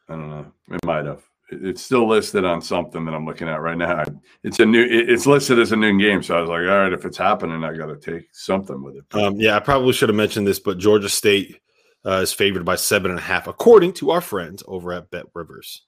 I 0.09 0.15
don't 0.15 0.31
know. 0.31 0.53
It 0.71 0.85
might 0.85 1.05
have. 1.05 1.23
It's 1.51 1.83
still 1.83 2.07
listed 2.07 2.45
on 2.45 2.61
something 2.61 3.05
that 3.05 3.15
I'm 3.15 3.27
looking 3.27 3.49
at 3.49 3.61
right 3.61 3.77
now. 3.77 4.05
It's 4.43 4.59
a 4.61 4.67
new. 4.67 4.87
It's 4.89 5.27
listed 5.27 5.59
as 5.59 5.73
a 5.73 5.77
new 5.77 5.99
game, 5.99 6.23
so 6.23 6.37
I 6.37 6.41
was 6.41 6.51
like, 6.51 6.61
all 6.61 6.67
right, 6.67 6.93
if 6.93 7.05
it's 7.05 7.17
happening, 7.17 7.65
I 7.65 7.75
got 7.75 7.87
to 7.87 7.97
take 7.97 8.29
something 8.33 8.83
with 8.83 8.97
it. 8.97 9.05
Um, 9.15 9.37
yeah, 9.37 9.57
I 9.57 9.61
probably 9.61 9.93
should 9.93 10.09
have 10.09 10.17
mentioned 10.17 10.47
this, 10.47 10.61
but 10.61 10.79
Georgia 10.79 11.09
State 11.09 11.61
uh, 12.07 12.21
is 12.23 12.33
favored 12.33 12.65
by 12.65 12.77
seven 12.77 13.11
and 13.11 13.21
a 13.21 13.23
half, 13.23 13.47
according 13.47 13.95
to 13.95 14.11
our 14.11 14.21
friends 14.21 14.63
over 14.67 14.93
at 14.93 15.11
Bet 15.11 15.27
Rivers. 15.35 15.87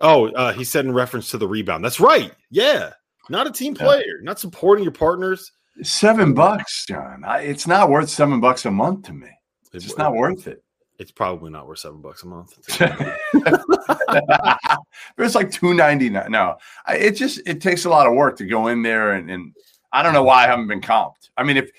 Oh, 0.00 0.28
uh, 0.28 0.52
he 0.52 0.64
said 0.64 0.84
in 0.84 0.92
reference 0.92 1.30
to 1.30 1.38
the 1.38 1.48
rebound. 1.48 1.84
That's 1.84 2.00
right. 2.00 2.32
Yeah, 2.50 2.92
not 3.32 3.48
a 3.48 3.50
team 3.50 3.74
player, 3.74 4.20
not 4.22 4.38
supporting 4.38 4.84
your 4.84 4.92
partners. 4.92 5.50
Seven 5.82 6.34
bucks, 6.34 6.84
John. 6.86 7.24
I, 7.24 7.40
it's 7.40 7.66
not 7.66 7.88
worth 7.88 8.10
seven 8.10 8.40
bucks 8.40 8.66
a 8.66 8.70
month 8.70 9.06
to 9.06 9.14
me. 9.14 9.30
It's 9.72 9.86
just 9.86 9.98
not 9.98 10.14
worth 10.14 10.46
it. 10.46 10.62
It's 10.98 11.10
probably 11.10 11.50
not 11.50 11.66
worth 11.66 11.78
seven 11.78 12.02
bucks 12.02 12.22
a 12.22 12.26
month. 12.26 12.52
it's 15.18 15.34
like 15.34 15.50
two 15.50 15.72
ninety 15.72 16.10
nine. 16.10 16.30
No, 16.30 16.58
I, 16.86 16.96
it 16.96 17.12
just 17.12 17.40
it 17.46 17.62
takes 17.62 17.86
a 17.86 17.88
lot 17.88 18.06
of 18.06 18.12
work 18.12 18.36
to 18.36 18.44
go 18.44 18.68
in 18.68 18.82
there 18.82 19.12
and, 19.12 19.30
and 19.30 19.54
I 19.92 20.02
don't 20.02 20.12
know 20.12 20.22
why 20.22 20.44
I 20.44 20.46
haven't 20.46 20.68
been 20.68 20.82
comped. 20.82 21.30
I 21.38 21.42
mean, 21.42 21.56
if 21.56 21.70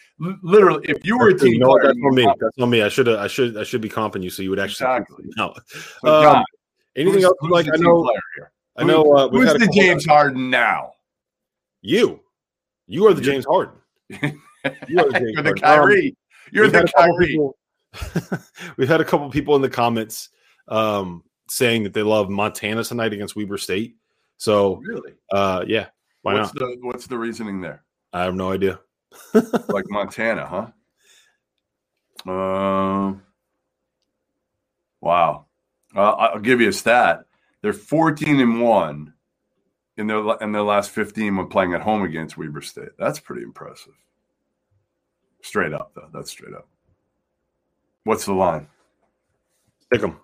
literally 0.41 0.83
if 0.89 1.05
you 1.05 1.19
were 1.19 1.29
a 1.29 1.37
team, 1.37 1.59
no, 1.59 1.67
player, 1.67 1.83
that's 1.83 1.99
on 2.03 2.15
me. 2.15 2.25
Comped. 2.25 2.39
That's 2.39 2.59
on 2.59 2.69
me. 2.71 2.81
I 2.81 2.89
should 2.89 3.07
I 3.07 3.27
should 3.27 3.57
I 3.57 3.63
should 3.63 3.81
be 3.81 3.89
comping 3.89 4.23
you 4.23 4.31
so 4.31 4.41
you 4.41 4.49
would 4.49 4.59
actually 4.59 4.87
exactly. 4.87 5.25
no. 5.37 5.53
So 6.03 6.31
um, 6.31 6.43
anything 6.95 7.23
else? 7.23 7.37
Like 7.43 7.67
I 7.71 7.77
know, 7.77 8.11
I 8.75 8.83
know. 8.83 9.13
Uh, 9.13 9.29
who's 9.29 9.53
the 9.53 9.69
James 9.71 10.03
Harden 10.03 10.49
now? 10.49 10.93
You. 11.83 12.21
You 12.87 13.07
are 13.07 13.13
the 13.13 13.21
James 13.21 13.45
Harden. 13.45 13.75
You 14.09 14.19
are 14.23 15.11
the, 15.11 15.31
You're 15.35 15.43
the 15.43 15.53
Kyrie. 15.53 16.07
Um, 16.07 16.15
You're 16.51 16.69
the 16.69 16.91
Kyrie. 16.95 17.27
People, 17.27 17.57
we've 18.77 18.87
had 18.87 19.01
a 19.01 19.05
couple 19.05 19.29
people 19.29 19.55
in 19.57 19.61
the 19.61 19.69
comments 19.69 20.29
um, 20.69 21.23
saying 21.49 21.83
that 21.83 21.93
they 21.93 22.01
love 22.01 22.29
Montana 22.29 22.83
tonight 22.85 23.11
against 23.11 23.35
Weber 23.35 23.57
State. 23.57 23.97
So 24.37 24.77
really, 24.77 25.13
uh, 25.31 25.65
yeah, 25.67 25.87
why 26.21 26.35
what's 26.35 26.53
not? 26.55 26.59
The, 26.59 26.77
what's 26.81 27.07
the 27.07 27.17
reasoning 27.17 27.59
there? 27.59 27.83
I 28.13 28.23
have 28.23 28.35
no 28.35 28.51
idea. 28.51 28.79
like 29.33 29.85
Montana, 29.89 30.45
huh? 30.45 32.31
Um. 32.31 33.15
Uh, 33.15 33.19
wow. 35.01 35.45
Uh, 35.93 36.11
I'll 36.11 36.39
give 36.39 36.61
you 36.61 36.69
a 36.69 36.73
stat. 36.73 37.25
They're 37.61 37.73
14 37.73 38.39
and 38.39 38.61
one 38.61 39.12
in 39.97 40.07
their 40.07 40.37
in 40.41 40.51
their 40.51 40.63
last 40.63 40.91
15 40.91 41.37
when 41.37 41.47
playing 41.47 41.73
at 41.73 41.81
home 41.81 42.03
against 42.03 42.37
Weber 42.37 42.61
State. 42.61 42.97
That's 42.97 43.19
pretty 43.19 43.43
impressive. 43.43 43.93
Straight 45.41 45.73
up, 45.73 45.91
though. 45.93 46.09
That's 46.13 46.31
straight 46.31 46.53
up. 46.53 46.67
What's 48.05 48.25
the 48.25 48.33
line? 48.33 48.67
Pick 49.91 50.01
them. 50.01 50.17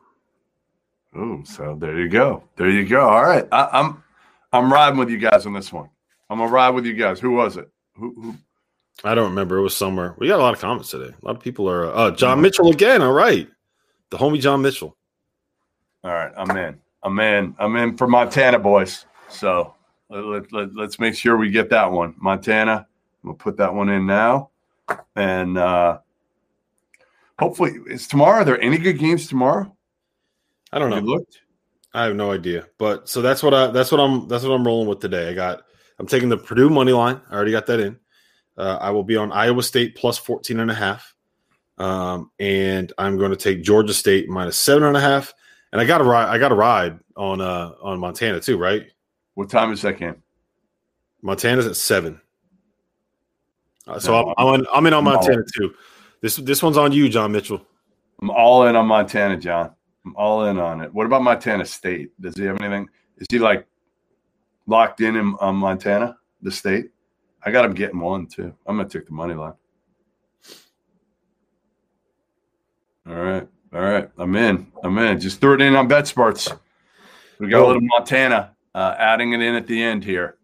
Oh, 1.16 1.42
so 1.44 1.78
there 1.80 2.00
you 2.00 2.08
go. 2.08 2.44
There 2.56 2.70
you 2.70 2.86
go. 2.86 3.02
All 3.02 3.24
right, 3.24 3.48
I, 3.52 3.70
I'm 3.72 4.04
I'm 4.52 4.72
riding 4.72 5.00
with 5.00 5.10
you 5.10 5.18
guys 5.18 5.46
on 5.46 5.54
this 5.54 5.72
one. 5.72 5.90
I'm 6.30 6.40
gonna 6.40 6.52
ride 6.52 6.70
with 6.70 6.86
you 6.86 6.94
guys. 6.94 7.20
Who 7.20 7.32
was 7.32 7.58
it? 7.58 7.70
Who? 7.96 8.14
who? 8.22 8.36
I 9.04 9.16
don't 9.16 9.30
remember. 9.30 9.58
It 9.58 9.62
was 9.62 9.76
somewhere. 9.76 10.16
We 10.18 10.28
got 10.28 10.40
a 10.40 10.44
lot 10.44 10.54
of 10.54 10.60
comments 10.60 10.90
today. 10.90 11.14
A 11.22 11.26
lot 11.26 11.36
of 11.36 11.42
people 11.42 11.70
are. 11.70 11.94
Uh, 11.94 12.12
John 12.12 12.42
Mitchell 12.42 12.70
again. 12.70 13.02
All 13.02 13.14
right, 13.14 13.48
the 14.10 14.18
homie 14.18 14.40
John 14.40 14.62
Mitchell. 14.62 14.96
All 16.04 16.12
right, 16.12 16.32
I'm 16.38 16.56
in. 16.56 16.80
I'm 17.04 17.20
in. 17.20 17.56
I'm 17.60 17.76
in 17.76 17.98
for 17.98 18.08
Montana 18.08 18.60
boys. 18.60 19.06
So 19.30 19.76
let, 20.10 20.52
let, 20.52 20.76
let's 20.76 21.00
make 21.00 21.16
sure 21.16 21.38
we 21.38 21.52
get 21.52 21.70
that 21.70 21.92
one. 21.92 22.16
Montana, 22.18 22.88
we'll 23.24 23.36
put 23.36 23.58
that 23.58 23.74
one 23.74 23.90
in 23.90 24.06
now. 24.06 24.50
And 25.16 25.58
uh, 25.58 26.00
hopefully, 27.38 27.74
is 27.88 28.08
tomorrow. 28.08 28.42
Are 28.42 28.46
there 28.46 28.62
any 28.62 28.78
good 28.78 28.98
games 28.98 29.28
tomorrow? 29.28 29.76
I 30.72 30.80
don't 30.80 30.90
know. 30.90 31.00
looked? 31.00 31.42
I 31.94 32.04
have 32.06 32.16
no 32.16 32.32
idea. 32.32 32.68
But 32.78 33.10
so 33.10 33.22
that's 33.22 33.42
what 33.42 33.54
I 33.54 33.68
that's 33.68 33.92
what 33.92 34.00
I'm 34.00 34.28
that's 34.28 34.44
what 34.44 34.54
I'm 34.54 34.66
rolling 34.66 34.88
with 34.88 35.00
today. 35.00 35.30
I 35.30 35.34
got 35.34 35.64
I'm 36.00 36.08
taking 36.08 36.30
the 36.30 36.38
Purdue 36.38 36.70
money 36.70 36.92
line. 36.92 37.22
I 37.30 37.36
already 37.36 37.52
got 37.52 37.66
that 37.68 37.80
in. 37.80 38.00
Uh, 38.58 38.78
I 38.82 38.90
will 38.90 39.04
be 39.04 39.16
on 39.16 39.32
Iowa 39.32 39.64
State 39.64 39.96
plus 39.96 40.18
14 40.18 40.60
and 40.60 40.70
a 40.70 40.74
half. 40.74 41.16
Um, 41.78 42.30
and 42.40 42.92
I'm 42.98 43.18
going 43.18 43.32
to 43.32 43.38
take 43.38 43.64
Georgia 43.64 43.94
State 43.94 44.28
minus 44.28 44.58
seven 44.58 44.84
and 44.84 44.98
a 44.98 45.00
half. 45.00 45.34
And 45.72 45.80
I 45.80 45.86
got 45.86 46.02
a 46.02 46.04
ride. 46.04 46.28
I 46.28 46.38
got 46.38 46.52
a 46.52 46.56
ride 46.56 47.00
on 47.16 47.42
uh 47.42 47.74
on 47.82 48.00
Montana 48.00 48.40
too, 48.40 48.58
right? 48.58 48.88
What 49.40 49.50
time 49.50 49.72
is 49.72 49.82
that 49.84 49.98
game? 49.98 50.22
Montana's 51.22 51.66
at 51.66 51.78
seven. 51.78 52.20
Uh, 53.88 53.98
so 53.98 54.12
no, 54.12 54.34
I'm, 54.38 54.48
I'm, 54.48 54.60
in, 54.60 54.68
I'm 54.74 54.86
in 54.88 54.94
on 54.94 55.06
Montana 55.06 55.44
too. 55.56 55.74
This 56.20 56.36
this 56.36 56.62
one's 56.62 56.76
on 56.76 56.92
you, 56.92 57.08
John 57.08 57.32
Mitchell. 57.32 57.66
I'm 58.22 58.32
all 58.32 58.68
in 58.68 58.76
on 58.76 58.86
Montana, 58.88 59.38
John. 59.38 59.74
I'm 60.06 60.14
all 60.18 60.44
in 60.48 60.60
on 60.60 60.82
it. 60.82 60.94
What 60.94 61.06
about 61.06 61.24
Montana 61.24 61.64
State? 61.64 62.12
Does 62.20 62.36
he 62.36 62.44
have 62.44 62.60
anything? 62.60 62.90
Is 63.16 63.28
he 63.32 63.40
like 63.40 63.66
locked 64.68 65.00
in 65.00 65.16
in 65.16 65.38
on 65.40 65.56
Montana, 65.56 66.18
the 66.42 66.52
state? 66.52 66.88
I 67.42 67.52
got 67.52 67.64
him 67.64 67.74
getting 67.74 68.02
one 68.02 68.28
too. 68.28 68.54
I'm 68.68 68.76
gonna 68.76 68.90
take 68.90 69.06
the 69.06 69.14
money 69.14 69.36
line. 69.36 69.54
All 73.08 73.16
right, 73.16 73.48
all 73.74 73.80
right. 73.80 74.10
I'm 74.18 74.36
in. 74.36 74.70
I'm 74.84 74.98
in. 74.98 75.18
Just 75.18 75.40
throw 75.40 75.54
it 75.54 75.62
in 75.62 75.78
on 75.78 75.88
BetSperts. 75.88 76.60
We 77.40 77.48
got 77.48 77.64
a 77.64 77.68
little 77.68 77.82
Montana 77.84 78.54
uh, 78.76 78.96
adding 78.98 79.34
it 79.34 79.42
in 79.42 79.56
at 79.56 79.68
the 79.68 79.82
end 79.82 80.04
here. 80.04 80.36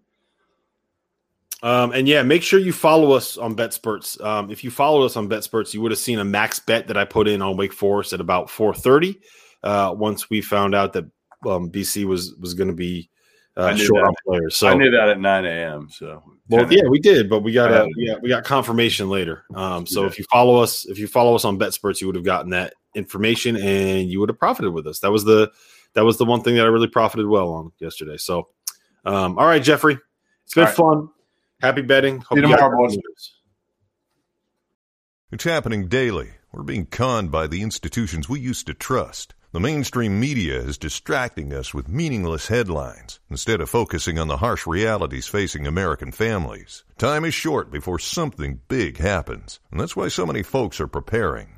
Um, 1.63 1.93
and 1.93 2.07
yeah, 2.07 2.21
make 2.21 2.43
sure 2.43 2.59
you 2.59 2.73
follow 2.73 3.13
us 3.13 3.37
on 3.37 3.55
BetSperts. 3.55 4.23
Um, 4.23 4.51
if 4.51 4.63
you 4.63 4.69
followed 4.69 5.05
us 5.05 5.17
on 5.17 5.27
BetSperts, 5.27 5.73
you 5.73 5.81
would 5.81 5.91
have 5.91 5.99
seen 5.99 6.19
a 6.19 6.25
max 6.25 6.59
bet 6.59 6.87
that 6.87 6.97
I 6.97 7.05
put 7.05 7.27
in 7.27 7.41
on 7.41 7.57
Wake 7.57 7.73
Forest 7.73 8.13
at 8.13 8.21
about 8.21 8.49
4:30. 8.49 9.17
Uh, 9.63 9.95
once 9.97 10.29
we 10.29 10.41
found 10.41 10.75
out 10.75 10.93
that 10.93 11.05
um, 11.47 11.71
BC 11.71 12.05
was 12.05 12.35
was 12.35 12.53
going 12.53 12.67
to 12.67 12.75
be 12.75 13.09
uh, 13.57 13.75
short 13.75 14.05
on 14.05 14.13
players, 14.27 14.57
so 14.57 14.67
I 14.67 14.75
knew 14.75 14.91
that 14.91 15.09
at 15.09 15.19
9 15.19 15.45
a.m. 15.45 15.87
So 15.89 16.21
well, 16.49 16.71
yeah, 16.71 16.87
we 16.87 16.99
did, 16.99 17.29
but 17.29 17.39
we 17.39 17.51
got 17.51 17.71
a 17.71 17.89
got, 18.05 18.21
we 18.21 18.29
got 18.29 18.43
confirmation 18.43 19.09
later. 19.09 19.45
Um, 19.55 19.87
so 19.87 20.01
yeah. 20.01 20.07
if 20.07 20.19
you 20.19 20.25
follow 20.31 20.61
us, 20.61 20.85
if 20.85 20.99
you 20.99 21.07
follow 21.07 21.33
us 21.33 21.45
on 21.45 21.57
BetSperts, 21.57 21.99
you 21.99 22.05
would 22.05 22.15
have 22.15 22.25
gotten 22.25 22.51
that 22.51 22.73
information 22.93 23.55
and 23.55 24.09
you 24.09 24.19
would 24.19 24.29
have 24.29 24.37
profited 24.37 24.71
with 24.71 24.85
us. 24.85 24.99
That 24.99 25.11
was 25.11 25.23
the 25.23 25.51
that 25.95 26.05
was 26.05 26.17
the 26.17 26.25
one 26.25 26.41
thing 26.41 26.55
that 26.55 26.65
I 26.65 26.69
really 26.69 26.87
profited 26.87 27.27
well 27.27 27.49
on 27.49 27.71
yesterday. 27.79 28.17
So, 28.17 28.49
um, 29.05 29.37
all 29.37 29.45
right, 29.45 29.63
Jeffrey, 29.63 29.97
it's 30.43 30.53
been 30.53 30.67
fun. 30.67 31.09
Happy 31.61 31.81
betting. 31.81 32.19
Hope 32.19 32.37
See 32.37 32.41
you 32.45 32.55
tomorrow, 32.55 32.77
boys. 32.77 32.97
It's 35.31 35.43
happening 35.43 35.87
daily. 35.87 36.31
We're 36.51 36.63
being 36.63 36.85
conned 36.85 37.31
by 37.31 37.47
the 37.47 37.61
institutions 37.61 38.29
we 38.29 38.39
used 38.39 38.67
to 38.67 38.73
trust. 38.73 39.33
The 39.51 39.59
mainstream 39.59 40.19
media 40.19 40.59
is 40.59 40.77
distracting 40.77 41.53
us 41.53 41.73
with 41.73 41.87
meaningless 41.87 42.49
headlines 42.49 43.19
instead 43.29 43.61
of 43.61 43.69
focusing 43.69 44.19
on 44.19 44.27
the 44.27 44.37
harsh 44.37 44.67
realities 44.67 45.27
facing 45.27 45.65
American 45.65 46.11
families. 46.11 46.83
Time 46.97 47.23
is 47.23 47.33
short 47.33 47.71
before 47.71 47.97
something 47.97 48.59
big 48.67 48.97
happens, 48.97 49.61
and 49.71 49.79
that's 49.79 49.95
why 49.95 50.09
so 50.09 50.25
many 50.25 50.43
folks 50.43 50.81
are 50.81 50.87
preparing. 50.87 51.57